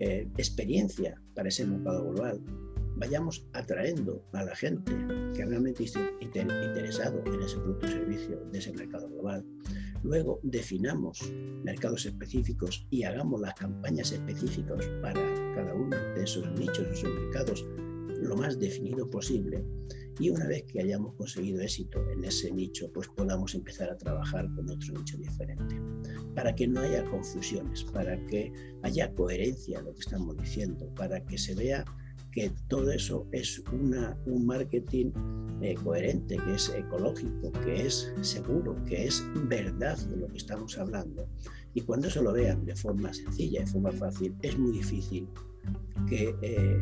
eh, 0.00 0.28
experiencia 0.36 1.20
para 1.34 1.48
ese 1.48 1.66
mercado 1.66 2.10
global, 2.10 2.40
vayamos 2.96 3.46
atraendo 3.52 4.24
a 4.32 4.44
la 4.44 4.54
gente 4.54 4.92
que 5.34 5.44
realmente 5.44 5.84
esté 5.84 6.00
interesado 6.20 7.22
en 7.26 7.42
ese 7.42 7.56
producto 7.56 7.86
o 7.86 7.90
servicio 7.90 8.36
de 8.52 8.58
ese 8.58 8.72
mercado 8.72 9.08
global. 9.08 9.44
Luego 10.02 10.40
definamos 10.42 11.32
mercados 11.64 12.06
específicos 12.06 12.86
y 12.90 13.04
hagamos 13.04 13.40
las 13.40 13.54
campañas 13.54 14.12
específicas 14.12 14.86
para 15.00 15.20
cada 15.54 15.74
uno 15.74 15.96
de 15.96 16.22
esos 16.24 16.48
nichos, 16.58 16.86
esos 16.92 17.12
mercados, 17.14 17.64
lo 18.22 18.36
más 18.36 18.58
definido 18.58 19.08
posible. 19.08 19.64
Y 20.20 20.30
una 20.30 20.46
vez 20.46 20.64
que 20.64 20.80
hayamos 20.80 21.14
conseguido 21.14 21.60
éxito 21.62 21.98
en 22.10 22.24
ese 22.24 22.50
nicho, 22.52 22.90
pues 22.92 23.08
podamos 23.08 23.54
empezar 23.54 23.90
a 23.90 23.96
trabajar 23.96 24.46
con 24.54 24.68
otro 24.68 24.94
nicho 24.94 25.16
diferente. 25.16 25.80
Para 26.34 26.54
que 26.54 26.68
no 26.68 26.80
haya 26.80 27.04
confusiones, 27.10 27.84
para 27.84 28.18
que 28.26 28.52
haya 28.82 29.12
coherencia 29.14 29.78
en 29.78 29.86
lo 29.86 29.94
que 29.94 30.00
estamos 30.00 30.36
diciendo, 30.36 30.86
para 30.94 31.24
que 31.24 31.38
se 31.38 31.54
vea 31.54 31.84
que 32.32 32.50
todo 32.68 32.90
eso 32.90 33.26
es 33.32 33.62
una, 33.72 34.18
un 34.26 34.46
marketing 34.46 35.12
eh, 35.60 35.74
coherente, 35.74 36.36
que 36.36 36.54
es 36.54 36.70
ecológico, 36.70 37.52
que 37.52 37.86
es 37.86 38.12
seguro, 38.22 38.74
que 38.86 39.06
es 39.06 39.22
verdad 39.48 39.98
de 39.98 40.16
lo 40.16 40.28
que 40.28 40.38
estamos 40.38 40.76
hablando. 40.78 41.28
Y 41.74 41.82
cuando 41.82 42.08
eso 42.08 42.22
lo 42.22 42.32
vean 42.32 42.64
de 42.64 42.74
forma 42.74 43.12
sencilla, 43.12 43.60
de 43.60 43.66
forma 43.66 43.92
fácil, 43.92 44.34
es 44.42 44.58
muy 44.58 44.72
difícil 44.72 45.28
que 46.08 46.34
eh, 46.42 46.80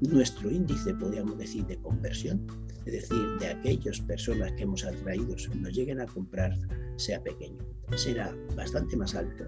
nuestro 0.00 0.50
índice, 0.50 0.94
podríamos 0.94 1.38
decir, 1.38 1.66
de 1.66 1.76
conversión, 1.78 2.46
es 2.84 2.92
decir, 2.92 3.26
de 3.40 3.48
aquellas 3.48 4.00
personas 4.00 4.52
que 4.52 4.64
hemos 4.64 4.84
atraído, 4.84 5.36
nos 5.60 5.72
lleguen 5.72 6.00
a 6.00 6.06
comprar, 6.06 6.56
sea 6.96 7.22
pequeño. 7.22 7.58
Será 7.96 8.34
bastante 8.56 8.96
más 8.96 9.14
alto 9.14 9.44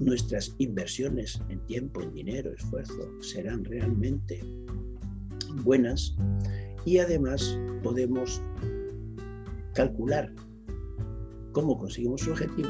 nuestras 0.00 0.54
inversiones 0.58 1.40
en 1.48 1.60
tiempo, 1.66 2.00
en 2.02 2.12
dinero, 2.12 2.52
esfuerzo 2.52 3.10
serán 3.20 3.64
realmente 3.64 4.42
buenas 5.62 6.16
y 6.84 6.98
además 6.98 7.58
podemos 7.82 8.42
calcular 9.74 10.32
cómo 11.52 11.78
conseguimos 11.78 12.22
su 12.22 12.32
objetivo 12.32 12.68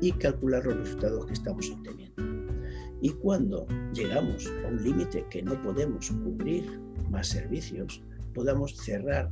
y 0.00 0.12
calcular 0.12 0.64
los 0.64 0.76
resultados 0.76 1.26
que 1.26 1.32
estamos 1.34 1.70
obteniendo. 1.70 2.03
Y 3.04 3.10
cuando 3.10 3.66
llegamos 3.92 4.46
a 4.64 4.68
un 4.68 4.82
límite 4.82 5.26
que 5.28 5.42
no 5.42 5.62
podemos 5.62 6.10
cubrir 6.10 6.64
más 7.10 7.28
servicios, 7.28 8.02
podamos 8.32 8.74
cerrar 8.78 9.28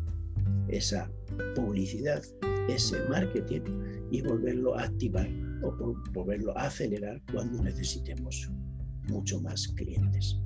esa 0.68 1.10
publicidad, 1.54 2.22
ese 2.68 3.02
marketing 3.08 3.62
y 4.10 4.20
volverlo 4.20 4.76
a 4.76 4.82
activar 4.82 5.26
o 5.62 5.72
volverlo 6.12 6.54
a 6.58 6.64
acelerar 6.66 7.22
cuando 7.32 7.62
necesitemos 7.62 8.50
mucho 9.08 9.40
más 9.40 9.66
clientes. 9.68 10.38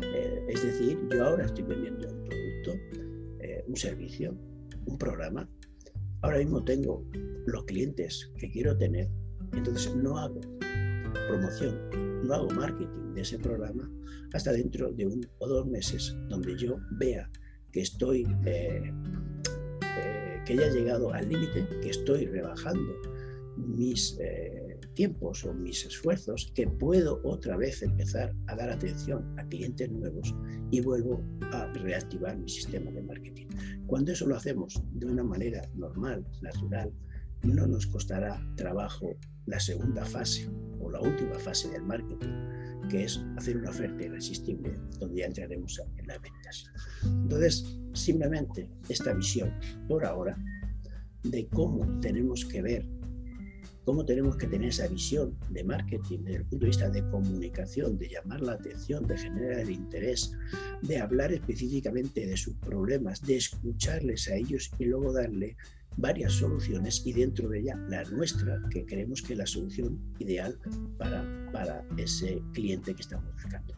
Eh, 0.00 0.46
es 0.48 0.62
decir, 0.62 1.00
yo 1.10 1.26
ahora 1.26 1.46
estoy 1.46 1.64
vendiendo 1.64 2.06
un 2.06 2.24
producto, 2.26 2.74
eh, 3.40 3.64
un 3.66 3.74
servicio, 3.76 4.38
un 4.86 4.96
programa. 4.96 5.50
Ahora 6.22 6.38
mismo 6.38 6.62
tengo 6.62 7.04
los 7.44 7.64
clientes 7.64 8.30
que 8.36 8.48
quiero 8.48 8.78
tener, 8.78 9.08
entonces 9.52 9.96
no 9.96 10.16
hago 10.16 10.40
promoción, 11.28 11.74
no 12.24 12.34
hago 12.34 12.48
marketing 12.50 13.14
de 13.14 13.20
ese 13.22 13.38
programa 13.38 13.90
hasta 14.32 14.52
dentro 14.52 14.92
de 14.92 15.06
un 15.06 15.26
o 15.38 15.48
dos 15.48 15.66
meses 15.66 16.16
donde 16.28 16.56
yo 16.56 16.78
vea 16.98 17.30
que 17.72 17.80
estoy, 17.80 18.26
eh, 18.46 18.92
que 20.44 20.56
ya 20.56 20.66
he 20.66 20.72
llegado 20.72 21.12
al 21.12 21.28
límite, 21.28 21.66
que 21.82 21.90
estoy 21.90 22.26
rebajando 22.26 22.94
mis 23.56 24.16
eh, 24.20 24.78
tiempos 24.94 25.44
o 25.44 25.52
mis 25.52 25.84
esfuerzos 25.84 26.50
que 26.54 26.66
puedo 26.66 27.20
otra 27.24 27.56
vez 27.56 27.82
empezar 27.82 28.34
a 28.46 28.56
dar 28.56 28.70
atención 28.70 29.34
a 29.38 29.46
clientes 29.48 29.90
nuevos 29.90 30.34
y 30.70 30.80
vuelvo 30.80 31.22
a 31.52 31.66
reactivar 31.72 32.36
mi 32.36 32.48
sistema 32.48 32.90
de 32.90 33.02
marketing. 33.02 33.46
Cuando 33.86 34.12
eso 34.12 34.26
lo 34.26 34.36
hacemos 34.36 34.82
de 34.92 35.06
una 35.06 35.24
manera 35.24 35.62
normal, 35.74 36.24
natural, 36.42 36.92
no 37.42 37.66
nos 37.66 37.86
costará 37.86 38.40
trabajo 38.56 39.16
la 39.46 39.60
segunda 39.60 40.04
fase 40.04 40.48
o 40.80 40.90
la 40.90 41.00
última 41.00 41.38
fase 41.38 41.70
del 41.70 41.82
marketing, 41.82 42.88
que 42.88 43.04
es 43.04 43.20
hacer 43.36 43.56
una 43.56 43.70
oferta 43.70 44.04
irresistible, 44.04 44.74
donde 44.98 45.20
ya 45.20 45.26
entraremos 45.26 45.80
en 45.96 46.06
las 46.06 46.20
ventas. 46.20 46.70
Entonces, 47.04 47.78
simplemente 47.94 48.68
esta 48.88 49.12
visión 49.14 49.52
por 49.88 50.04
ahora 50.04 50.36
de 51.24 51.46
cómo 51.48 52.00
tenemos 52.00 52.44
que 52.44 52.62
ver 52.62 52.98
cómo 53.88 54.04
tenemos 54.04 54.36
que 54.36 54.46
tener 54.46 54.68
esa 54.68 54.86
visión 54.86 55.34
de 55.48 55.64
marketing 55.64 56.18
desde 56.18 56.36
el 56.40 56.44
punto 56.44 56.66
de 56.66 56.66
vista 56.66 56.90
de 56.90 57.08
comunicación, 57.08 57.96
de 57.96 58.10
llamar 58.10 58.42
la 58.42 58.52
atención, 58.52 59.06
de 59.06 59.16
generar 59.16 59.60
el 59.60 59.70
interés, 59.70 60.36
de 60.82 60.98
hablar 60.98 61.32
específicamente 61.32 62.26
de 62.26 62.36
sus 62.36 62.54
problemas, 62.56 63.22
de 63.22 63.38
escucharles 63.38 64.28
a 64.28 64.36
ellos 64.36 64.70
y 64.78 64.84
luego 64.84 65.14
darle 65.14 65.56
varias 65.96 66.34
soluciones 66.34 67.02
y 67.04 67.12
dentro 67.12 67.48
de 67.48 67.60
ella 67.60 67.76
la 67.88 68.04
nuestra, 68.04 68.60
que 68.70 68.84
creemos 68.84 69.22
que 69.22 69.32
es 69.32 69.38
la 69.38 69.46
solución 69.46 69.98
ideal 70.18 70.58
para, 70.96 71.50
para 71.52 71.84
ese 71.96 72.40
cliente 72.52 72.94
que 72.94 73.02
estamos 73.02 73.32
buscando. 73.32 73.74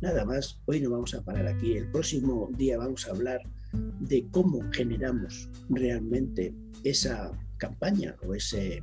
Nada 0.00 0.24
más, 0.24 0.60
hoy 0.66 0.80
no 0.80 0.90
vamos 0.90 1.14
a 1.14 1.22
parar 1.24 1.46
aquí. 1.48 1.76
El 1.76 1.90
próximo 1.90 2.50
día 2.56 2.78
vamos 2.78 3.08
a 3.08 3.10
hablar 3.10 3.40
de 4.00 4.26
cómo 4.30 4.60
generamos 4.72 5.50
realmente 5.70 6.54
esa 6.84 7.32
campaña 7.56 8.14
o 8.24 8.34
ese, 8.34 8.80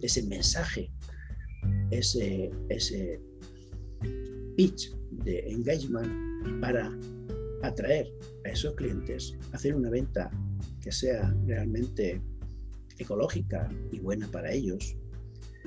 ese 0.00 0.22
mensaje, 0.24 0.90
ese, 1.90 2.50
ese 2.68 3.20
pitch 4.56 4.92
de 5.24 5.38
engagement 5.48 6.60
para 6.60 6.92
atraer 7.62 8.12
a 8.44 8.48
esos 8.48 8.74
clientes, 8.74 9.36
hacer 9.52 9.74
una 9.74 9.90
venta 9.90 10.30
que 10.86 10.92
sea 10.92 11.34
realmente 11.46 12.22
ecológica 12.98 13.68
y 13.90 13.98
buena 13.98 14.30
para 14.30 14.52
ellos. 14.52 14.96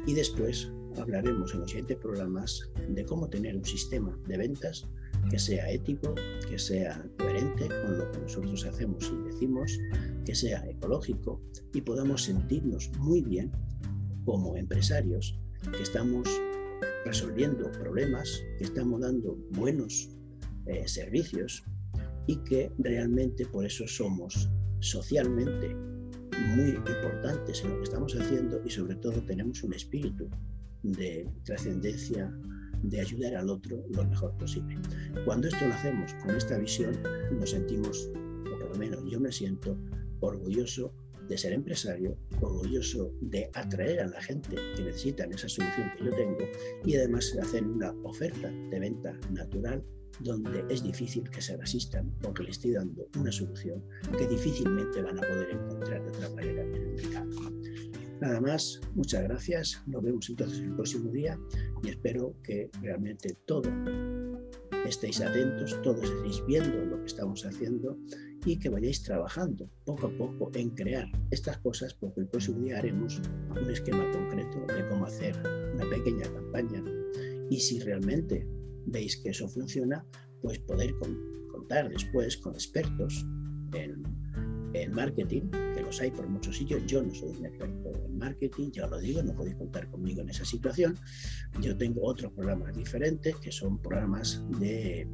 Y 0.08 0.14
después 0.14 0.72
hablaremos 0.98 1.54
en 1.54 1.60
los 1.60 1.72
siguientes 1.72 1.98
programas 1.98 2.62
de 2.88 3.04
cómo 3.04 3.28
tener 3.28 3.58
un 3.58 3.66
sistema 3.66 4.18
de 4.30 4.38
ventas 4.38 4.88
que 5.30 5.38
sea 5.38 5.70
ético, 5.72 6.16
que 6.48 6.58
sea 6.58 7.06
coherente 7.18 7.68
con 7.68 7.98
lo 7.98 8.10
que 8.10 8.20
nosotros 8.20 8.66
hacemos 8.66 9.12
y 9.14 9.30
decimos, 9.30 9.78
que 10.26 10.34
sea 10.34 10.66
ecológico 10.70 11.42
y 11.74 11.82
podamos 11.82 12.24
sentirnos 12.24 12.90
muy 13.00 13.22
bien 13.22 13.52
como 14.24 14.56
empresarios 14.56 15.38
que 15.70 15.84
estamos 15.84 16.30
resolviendo 17.04 17.70
problemas, 17.74 18.42
que 18.58 18.64
estamos 18.64 19.02
dando 19.02 19.36
buenos 19.52 20.12
eh, 20.66 20.88
servicios 20.88 21.66
y 22.26 22.38
que 22.38 22.72
realmente 22.78 23.46
por 23.48 23.66
eso 23.66 23.86
somos 23.86 24.50
socialmente 24.80 25.76
muy 26.56 26.70
importantes 26.70 27.64
en 27.64 27.72
lo 27.72 27.78
que 27.78 27.84
estamos 27.84 28.16
haciendo 28.16 28.62
y 28.66 28.70
sobre 28.70 28.96
todo 28.96 29.22
tenemos 29.24 29.64
un 29.64 29.74
espíritu 29.74 30.30
de 30.84 31.28
trascendencia, 31.44 32.34
de 32.84 33.02
ayudar 33.02 33.36
al 33.36 33.50
otro 33.50 33.84
lo 33.90 34.06
mejor 34.06 34.36
posible. 34.38 34.78
Cuando 35.26 35.48
esto 35.48 35.68
lo 35.68 35.74
hacemos 35.74 36.14
con 36.16 36.36
esta 36.36 36.58
visión, 36.58 36.98
nos 37.38 37.50
sentimos, 37.50 38.10
o 38.54 38.58
por 38.58 38.70
lo 38.72 38.76
menos 38.76 39.04
yo 39.10 39.20
me 39.20 39.32
siento, 39.32 39.78
orgulloso 40.22 40.94
de 41.28 41.38
ser 41.38 41.54
empresario, 41.54 42.18
orgulloso 42.42 43.14
de 43.22 43.50
atraer 43.54 44.00
a 44.00 44.08
la 44.08 44.22
gente 44.22 44.56
que 44.76 44.84
necesitan 44.84 45.32
esa 45.32 45.48
solución 45.48 45.92
que 45.98 46.06
yo 46.06 46.12
tengo 46.12 46.40
y 46.84 46.96
además 46.96 47.38
hacer 47.40 47.64
una 47.64 47.92
oferta 48.04 48.50
de 48.50 48.80
venta 48.80 49.18
natural 49.32 49.84
donde 50.20 50.66
es 50.70 50.84
difícil 50.84 51.30
que 51.30 51.42
se 51.42 51.58
resistan 51.58 52.12
porque 52.22 52.44
le 52.44 52.52
estoy 52.52 52.72
dando 52.72 53.08
una 53.18 53.32
solución 53.32 53.84
que 54.18 54.28
difícilmente 54.28 55.02
van 55.02 55.18
a 55.18 55.22
poder 55.22 55.50
encontrar 55.52 56.04
de 56.04 56.10
otra 56.10 56.30
manera 56.30 56.64
en 56.64 56.76
el 56.76 56.88
mercado. 56.96 57.30
Nada 58.22 58.42
más, 58.42 58.82
muchas 58.96 59.24
gracias, 59.24 59.82
nos 59.86 60.04
vemos 60.04 60.30
entonces 60.30 60.60
el 60.60 60.76
próximo 60.76 61.10
día 61.10 61.40
y 61.84 61.90
espero 61.90 62.36
que 62.44 62.70
realmente 62.82 63.38
todos 63.46 63.72
estéis 64.86 65.22
atentos, 65.22 65.82
todos 65.84 66.04
estéis 66.04 66.46
viendo 66.46 66.86
lo 66.86 67.00
que 67.00 67.06
estamos 67.06 67.46
haciendo 67.46 67.98
y 68.46 68.58
que 68.58 68.70
vayáis 68.70 69.04
trabajando 69.04 69.70
poco 69.86 70.08
a 70.08 70.18
poco 70.18 70.52
en 70.54 70.72
crear 70.72 71.08
estas 71.32 71.58
cosas 71.60 71.94
porque 71.94 72.22
el 72.22 72.28
próximo 72.28 72.60
día 72.60 72.80
haremos 72.80 73.22
un 73.52 73.70
esquema 73.70 74.10
concreto 74.12 74.66
de 74.74 74.88
cómo 74.90 75.06
hacer 75.06 75.38
una 75.76 75.90
pequeña 75.90 76.24
campaña 76.34 76.84
y 77.50 77.60
si 77.60 77.80
realmente 77.80 78.48
veis 78.92 79.18
que 79.18 79.30
eso 79.30 79.48
funciona, 79.48 80.06
pues 80.42 80.60
poder 80.60 80.94
contar 81.52 81.90
después 81.90 82.38
con 82.38 82.54
expertos 82.54 83.26
en, 83.74 84.04
en 84.74 84.94
marketing, 84.94 85.50
que 85.52 85.82
los 85.82 86.00
hay 86.02 86.12
por 86.12 86.28
muchos 86.28 86.58
sitios. 86.58 86.86
Yo 86.86 87.04
no 87.04 87.14
soy 87.14 87.30
un 87.38 87.46
experto 87.46 87.92
en 88.06 88.18
marketing, 88.18 88.72
ya 88.72 88.88
lo 88.88 89.00
digo, 89.00 89.22
no 89.24 89.34
podéis 89.34 89.56
contar 89.58 89.90
conmigo 89.90 90.22
en 90.22 90.30
esa 90.30 90.46
situación. 90.46 90.98
Yo 91.62 91.76
tengo 91.78 92.02
otros 92.04 92.32
programas 92.34 92.76
diferentes 92.76 93.36
que 93.38 93.52
son 93.52 93.82
programas 93.82 94.44
de 94.60 95.08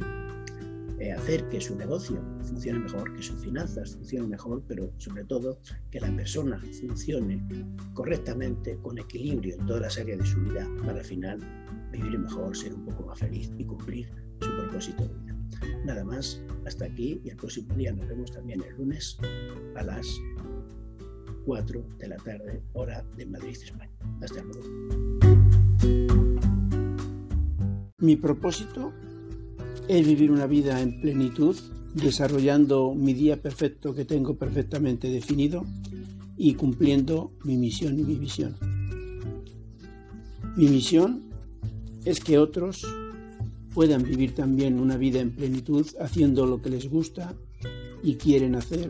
eh, 1.00 1.12
hacer 1.12 1.48
que 1.50 1.60
su 1.60 1.76
negocio 1.76 2.24
funcione 2.44 2.80
mejor, 2.80 3.14
que 3.14 3.22
sus 3.22 3.42
finanzas 3.42 3.96
funcionen 3.96 4.30
mejor, 4.30 4.64
pero 4.68 4.92
sobre 4.98 5.26
todo 5.26 5.60
que 5.92 6.00
la 6.00 6.14
persona 6.16 6.62
funcione 6.80 7.46
correctamente, 7.94 8.78
con 8.82 8.98
equilibrio 8.98 9.56
en 9.56 9.66
todas 9.66 9.82
las 9.82 9.98
áreas 9.98 10.20
de 10.20 10.26
su 10.26 10.40
vida, 10.42 10.68
para 10.86 11.00
al 11.00 11.06
final 11.06 11.40
vivir 11.92 12.18
mejor, 12.18 12.56
ser 12.56 12.74
un 12.74 12.86
poco 12.86 13.08
más 13.08 13.20
feliz 13.20 13.52
y 13.58 13.66
cumplir 13.66 14.10
su 14.40 14.50
propósito 14.56 15.04
de 15.04 15.14
vida. 15.16 15.36
Nada 15.86 16.04
más, 16.04 16.42
hasta 16.66 16.86
aquí 16.86 17.22
y 17.24 17.30
el 17.30 17.36
próximo 17.36 17.74
día 17.76 17.92
nos 17.92 18.08
vemos 18.08 18.32
también 18.32 18.64
el 18.64 18.76
lunes 18.76 19.18
a 19.76 19.84
las 19.84 20.20
4 21.46 21.86
de 22.00 22.08
la 22.08 22.18
tarde, 22.18 22.64
hora 22.74 23.04
de 23.16 23.26
Madrid, 23.26 23.58
España. 23.62 23.92
Hasta 24.22 24.44
luego. 24.44 24.64
Mi 28.00 28.16
propósito 28.16 28.94
es 29.88 30.08
vivir 30.08 30.32
una 30.32 30.48
vida 30.48 30.82
en 30.82 31.00
plenitud, 31.00 31.56
desarrollando 31.94 32.94
mi 32.96 33.14
día 33.14 33.42
perfecto 33.42 33.94
que 33.94 34.06
tengo 34.06 34.36
perfectamente 34.36 35.10
definido 35.10 35.64
y 36.38 36.56
cumpliendo 36.56 37.32
mi 37.44 37.58
misión 37.58 38.00
y 38.00 38.04
mi 38.04 38.16
visión. 38.16 38.56
Mi 40.56 40.68
misión 40.68 41.24
es 42.04 42.20
que 42.20 42.40
otros 42.40 42.86
puedan 43.74 44.04
vivir 44.04 44.34
también 44.34 44.80
una 44.80 44.98
vida 44.98 45.20
en 45.20 45.32
plenitud 45.32 45.86
haciendo 46.00 46.46
lo 46.46 46.62
que 46.62 46.70
les 46.70 46.90
gusta 46.90 47.36
y 48.02 48.16
quieren 48.16 48.56
hacer, 48.56 48.90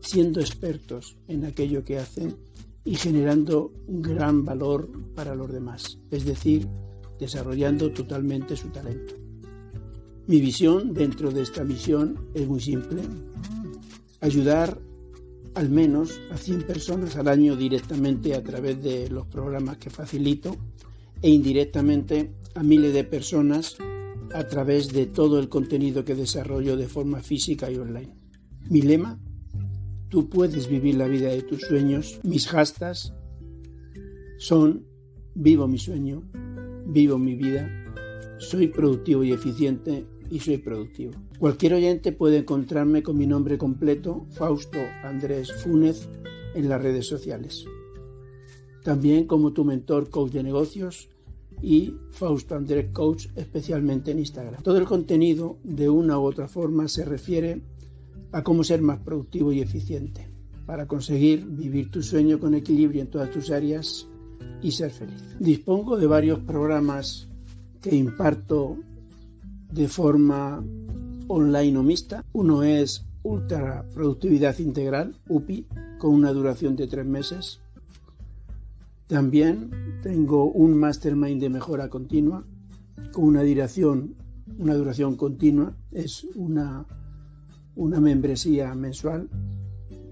siendo 0.00 0.40
expertos 0.40 1.16
en 1.28 1.44
aquello 1.44 1.84
que 1.84 1.98
hacen 1.98 2.36
y 2.84 2.96
generando 2.96 3.72
un 3.86 4.02
gran 4.02 4.44
valor 4.44 4.90
para 5.14 5.34
los 5.34 5.52
demás, 5.52 5.98
es 6.10 6.24
decir, 6.24 6.66
desarrollando 7.18 7.92
totalmente 7.92 8.56
su 8.56 8.68
talento. 8.68 9.27
Mi 10.28 10.42
visión 10.42 10.92
dentro 10.92 11.30
de 11.30 11.40
esta 11.40 11.64
misión 11.64 12.28
es 12.34 12.46
muy 12.46 12.60
simple, 12.60 13.00
ayudar 14.20 14.78
al 15.54 15.70
menos 15.70 16.20
a 16.30 16.36
100 16.36 16.64
personas 16.64 17.16
al 17.16 17.28
año 17.28 17.56
directamente 17.56 18.34
a 18.34 18.42
través 18.42 18.82
de 18.82 19.08
los 19.08 19.26
programas 19.26 19.78
que 19.78 19.88
facilito 19.88 20.54
e 21.22 21.30
indirectamente 21.30 22.34
a 22.54 22.62
miles 22.62 22.92
de 22.92 23.04
personas 23.04 23.78
a 24.34 24.44
través 24.44 24.92
de 24.92 25.06
todo 25.06 25.38
el 25.38 25.48
contenido 25.48 26.04
que 26.04 26.14
desarrollo 26.14 26.76
de 26.76 26.88
forma 26.88 27.22
física 27.22 27.70
y 27.70 27.76
online. 27.76 28.14
Mi 28.68 28.82
lema, 28.82 29.18
tú 30.10 30.28
puedes 30.28 30.68
vivir 30.68 30.96
la 30.96 31.08
vida 31.08 31.30
de 31.30 31.40
tus 31.40 31.62
sueños. 31.62 32.20
Mis 32.22 32.48
hashtags 32.48 33.14
son 34.36 34.84
vivo 35.34 35.66
mi 35.66 35.78
sueño, 35.78 36.22
vivo 36.84 37.16
mi 37.18 37.34
vida, 37.34 37.66
soy 38.36 38.68
productivo 38.68 39.24
y 39.24 39.32
eficiente 39.32 40.04
y 40.30 40.40
soy 40.40 40.58
productivo. 40.58 41.12
Cualquier 41.38 41.74
oyente 41.74 42.12
puede 42.12 42.38
encontrarme 42.38 43.02
con 43.02 43.16
mi 43.16 43.26
nombre 43.26 43.58
completo, 43.58 44.26
Fausto 44.30 44.78
Andrés 45.02 45.52
Fúnez, 45.52 46.08
en 46.54 46.68
las 46.68 46.82
redes 46.82 47.06
sociales. 47.06 47.64
También 48.82 49.26
como 49.26 49.52
tu 49.52 49.64
mentor 49.64 50.10
coach 50.10 50.32
de 50.32 50.42
negocios 50.42 51.08
y 51.62 51.94
Fausto 52.10 52.54
Andrés 52.54 52.90
Coach, 52.92 53.26
especialmente 53.36 54.10
en 54.10 54.20
Instagram. 54.20 54.62
Todo 54.62 54.78
el 54.78 54.84
contenido, 54.84 55.58
de 55.64 55.88
una 55.88 56.18
u 56.18 56.24
otra 56.24 56.48
forma, 56.48 56.88
se 56.88 57.04
refiere 57.04 57.60
a 58.32 58.42
cómo 58.42 58.64
ser 58.64 58.82
más 58.82 59.00
productivo 59.00 59.52
y 59.52 59.60
eficiente 59.60 60.28
para 60.66 60.86
conseguir 60.86 61.46
vivir 61.46 61.90
tu 61.90 62.02
sueño 62.02 62.38
con 62.38 62.54
equilibrio 62.54 63.00
en 63.00 63.08
todas 63.08 63.30
tus 63.30 63.50
áreas 63.50 64.06
y 64.62 64.70
ser 64.70 64.90
feliz. 64.90 65.22
Dispongo 65.38 65.96
de 65.96 66.06
varios 66.06 66.40
programas 66.40 67.28
que 67.80 67.94
imparto 67.94 68.76
de 69.70 69.88
forma 69.88 70.64
online 71.28 71.78
o 71.78 71.82
mixta. 71.82 72.24
Uno 72.32 72.62
es 72.62 73.04
Ultra 73.22 73.84
Productividad 73.94 74.58
Integral, 74.58 75.16
UPI, 75.28 75.66
con 75.98 76.14
una 76.14 76.32
duración 76.32 76.76
de 76.76 76.86
tres 76.86 77.06
meses. 77.06 77.60
También 79.06 79.70
tengo 80.02 80.50
un 80.50 80.74
Mastermind 80.74 81.40
de 81.40 81.48
mejora 81.48 81.88
continua 81.88 82.44
con 83.12 83.24
una 83.24 83.42
duración, 83.42 84.14
una 84.58 84.74
duración 84.74 85.16
continua. 85.16 85.74
Es 85.92 86.24
una, 86.34 86.86
una 87.74 88.00
membresía 88.00 88.74
mensual 88.74 89.28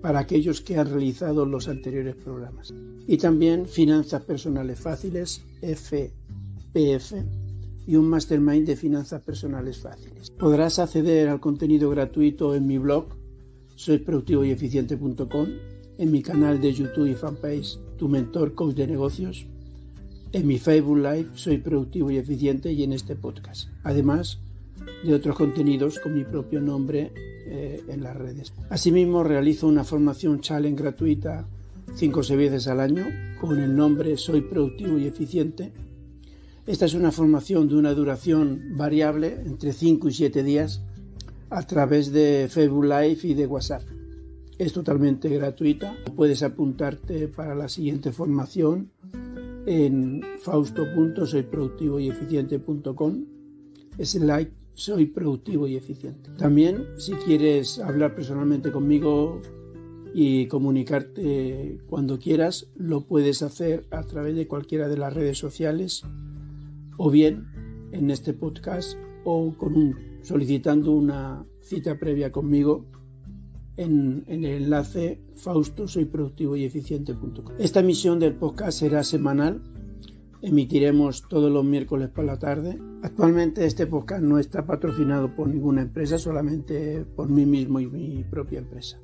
para 0.00 0.20
aquellos 0.20 0.60
que 0.60 0.78
han 0.78 0.88
realizado 0.88 1.46
los 1.46 1.68
anteriores 1.68 2.14
programas. 2.16 2.72
Y 3.06 3.18
también 3.18 3.66
Finanzas 3.66 4.22
Personales 4.22 4.78
Fáciles, 4.78 5.42
FPF, 5.62 7.14
y 7.86 7.96
un 7.96 8.08
mastermind 8.08 8.66
de 8.66 8.76
finanzas 8.76 9.22
personales 9.22 9.78
fáciles. 9.78 10.30
Podrás 10.30 10.78
acceder 10.78 11.28
al 11.28 11.40
contenido 11.40 11.88
gratuito 11.90 12.54
en 12.54 12.66
mi 12.66 12.78
blog 12.78 13.06
soyproductivoyeficiente.com, 13.76 15.48
en 15.98 16.10
mi 16.10 16.22
canal 16.22 16.60
de 16.60 16.72
YouTube 16.72 17.06
y 17.06 17.14
fanpage 17.14 17.78
Tu 17.96 18.08
Mentor 18.08 18.54
Coach 18.54 18.74
de 18.74 18.86
Negocios, 18.86 19.46
en 20.32 20.46
mi 20.46 20.58
Facebook 20.58 20.98
Live 20.98 21.28
Soy 21.34 21.58
Productivo 21.58 22.10
y 22.10 22.16
Eficiente 22.16 22.72
y 22.72 22.82
en 22.82 22.92
este 22.92 23.14
podcast. 23.14 23.68
Además 23.84 24.40
de 25.04 25.14
otros 25.14 25.36
contenidos 25.36 25.98
con 25.98 26.14
mi 26.14 26.24
propio 26.24 26.60
nombre 26.60 27.12
eh, 27.46 27.82
en 27.88 28.02
las 28.02 28.16
redes. 28.16 28.52
Asimismo, 28.70 29.22
realizo 29.22 29.68
una 29.68 29.84
formación 29.84 30.40
challenge 30.40 30.82
gratuita 30.82 31.46
5 31.94 32.20
o 32.20 32.22
6 32.22 32.38
veces 32.38 32.66
al 32.66 32.80
año 32.80 33.06
con 33.40 33.60
el 33.60 33.74
nombre 33.74 34.16
Soy 34.16 34.40
Productivo 34.40 34.98
y 34.98 35.06
Eficiente 35.06 35.72
esta 36.66 36.84
es 36.84 36.92
una 36.94 37.12
formación 37.12 37.68
de 37.68 37.76
una 37.76 37.94
duración 37.94 38.76
variable 38.76 39.40
entre 39.46 39.72
5 39.72 40.08
y 40.08 40.12
7 40.12 40.42
días 40.42 40.82
a 41.48 41.64
través 41.64 42.10
de 42.10 42.48
Facebook 42.50 42.84
Live 42.84 43.20
y 43.22 43.34
de 43.34 43.46
WhatsApp. 43.46 43.82
Es 44.58 44.72
totalmente 44.72 45.28
gratuita. 45.28 45.96
Puedes 46.16 46.42
apuntarte 46.42 47.28
para 47.28 47.54
la 47.54 47.68
siguiente 47.68 48.10
formación 48.10 48.90
en 49.66 50.24
fausto.soyproductivoyeficiente.com 50.40 53.24
like 54.20 54.52
soy 54.74 55.06
productivo 55.06 55.68
y 55.68 55.76
eficiente. 55.76 56.30
También 56.36 56.84
si 56.98 57.12
quieres 57.12 57.78
hablar 57.78 58.16
personalmente 58.16 58.72
conmigo 58.72 59.40
y 60.12 60.48
comunicarte 60.48 61.78
cuando 61.88 62.18
quieras, 62.18 62.66
lo 62.74 63.06
puedes 63.06 63.42
hacer 63.42 63.86
a 63.90 64.02
través 64.02 64.34
de 64.34 64.48
cualquiera 64.48 64.88
de 64.88 64.98
las 64.98 65.14
redes 65.14 65.38
sociales 65.38 66.02
o 66.96 67.10
bien 67.10 67.46
en 67.92 68.10
este 68.10 68.32
podcast 68.32 68.96
o 69.24 69.54
solicitando 70.22 70.92
una 70.92 71.44
cita 71.60 71.98
previa 71.98 72.30
conmigo 72.32 72.86
en, 73.76 74.24
el 74.26 74.44
enlace 74.44 75.20
fausto 75.34 75.86
soy 75.86 76.06
productivo 76.06 76.56
y 76.56 76.64
eficiente.com. 76.64 77.56
Esta 77.58 77.80
emisión 77.80 78.18
del 78.18 78.34
podcast 78.34 78.78
será 78.78 79.02
semanal. 79.04 79.62
Emitiremos 80.42 81.28
todos 81.28 81.50
los 81.50 81.64
miércoles 81.64 82.08
por 82.08 82.24
la 82.24 82.38
tarde. 82.38 82.78
Actualmente 83.02 83.66
este 83.66 83.86
podcast 83.86 84.22
no 84.22 84.38
está 84.38 84.66
patrocinado 84.66 85.34
por 85.34 85.48
ninguna 85.48 85.82
empresa, 85.82 86.18
solamente 86.18 87.04
por 87.16 87.28
mí 87.28 87.46
mismo 87.46 87.80
y 87.80 87.86
mi 87.86 88.24
propia 88.24 88.60
empresa. 88.60 88.98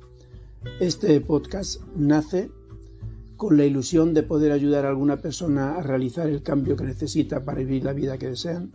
Este 0.79 1.19
podcast 1.21 1.81
nace 1.95 2.49
con 3.37 3.57
la 3.57 3.65
ilusión 3.65 4.13
de 4.13 4.23
poder 4.23 4.51
ayudar 4.51 4.85
a 4.85 4.89
alguna 4.89 5.17
persona 5.17 5.75
a 5.75 5.83
realizar 5.83 6.27
el 6.29 6.43
cambio 6.43 6.75
que 6.75 6.83
necesita 6.83 7.43
para 7.43 7.59
vivir 7.59 7.83
la 7.83 7.93
vida 7.93 8.17
que 8.17 8.29
desean, 8.29 8.71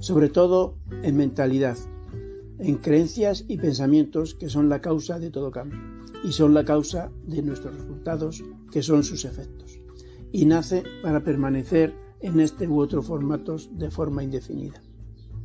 sobre 0.00 0.28
todo 0.28 0.76
en 1.02 1.16
mentalidad, 1.16 1.76
en 2.58 2.76
creencias 2.76 3.44
y 3.48 3.56
pensamientos 3.58 4.34
que 4.34 4.48
son 4.48 4.68
la 4.68 4.80
causa 4.80 5.18
de 5.18 5.30
todo 5.30 5.50
cambio 5.50 5.78
y 6.24 6.32
son 6.32 6.54
la 6.54 6.64
causa 6.64 7.10
de 7.26 7.42
nuestros 7.42 7.74
resultados 7.74 8.42
que 8.70 8.82
son 8.82 9.04
sus 9.04 9.24
efectos. 9.24 9.78
Y 10.32 10.44
nace 10.44 10.84
para 11.02 11.24
permanecer 11.24 11.94
en 12.20 12.40
este 12.40 12.68
u 12.68 12.80
otro 12.80 13.02
formatos 13.02 13.70
de 13.72 13.90
forma 13.90 14.22
indefinida. 14.22 14.82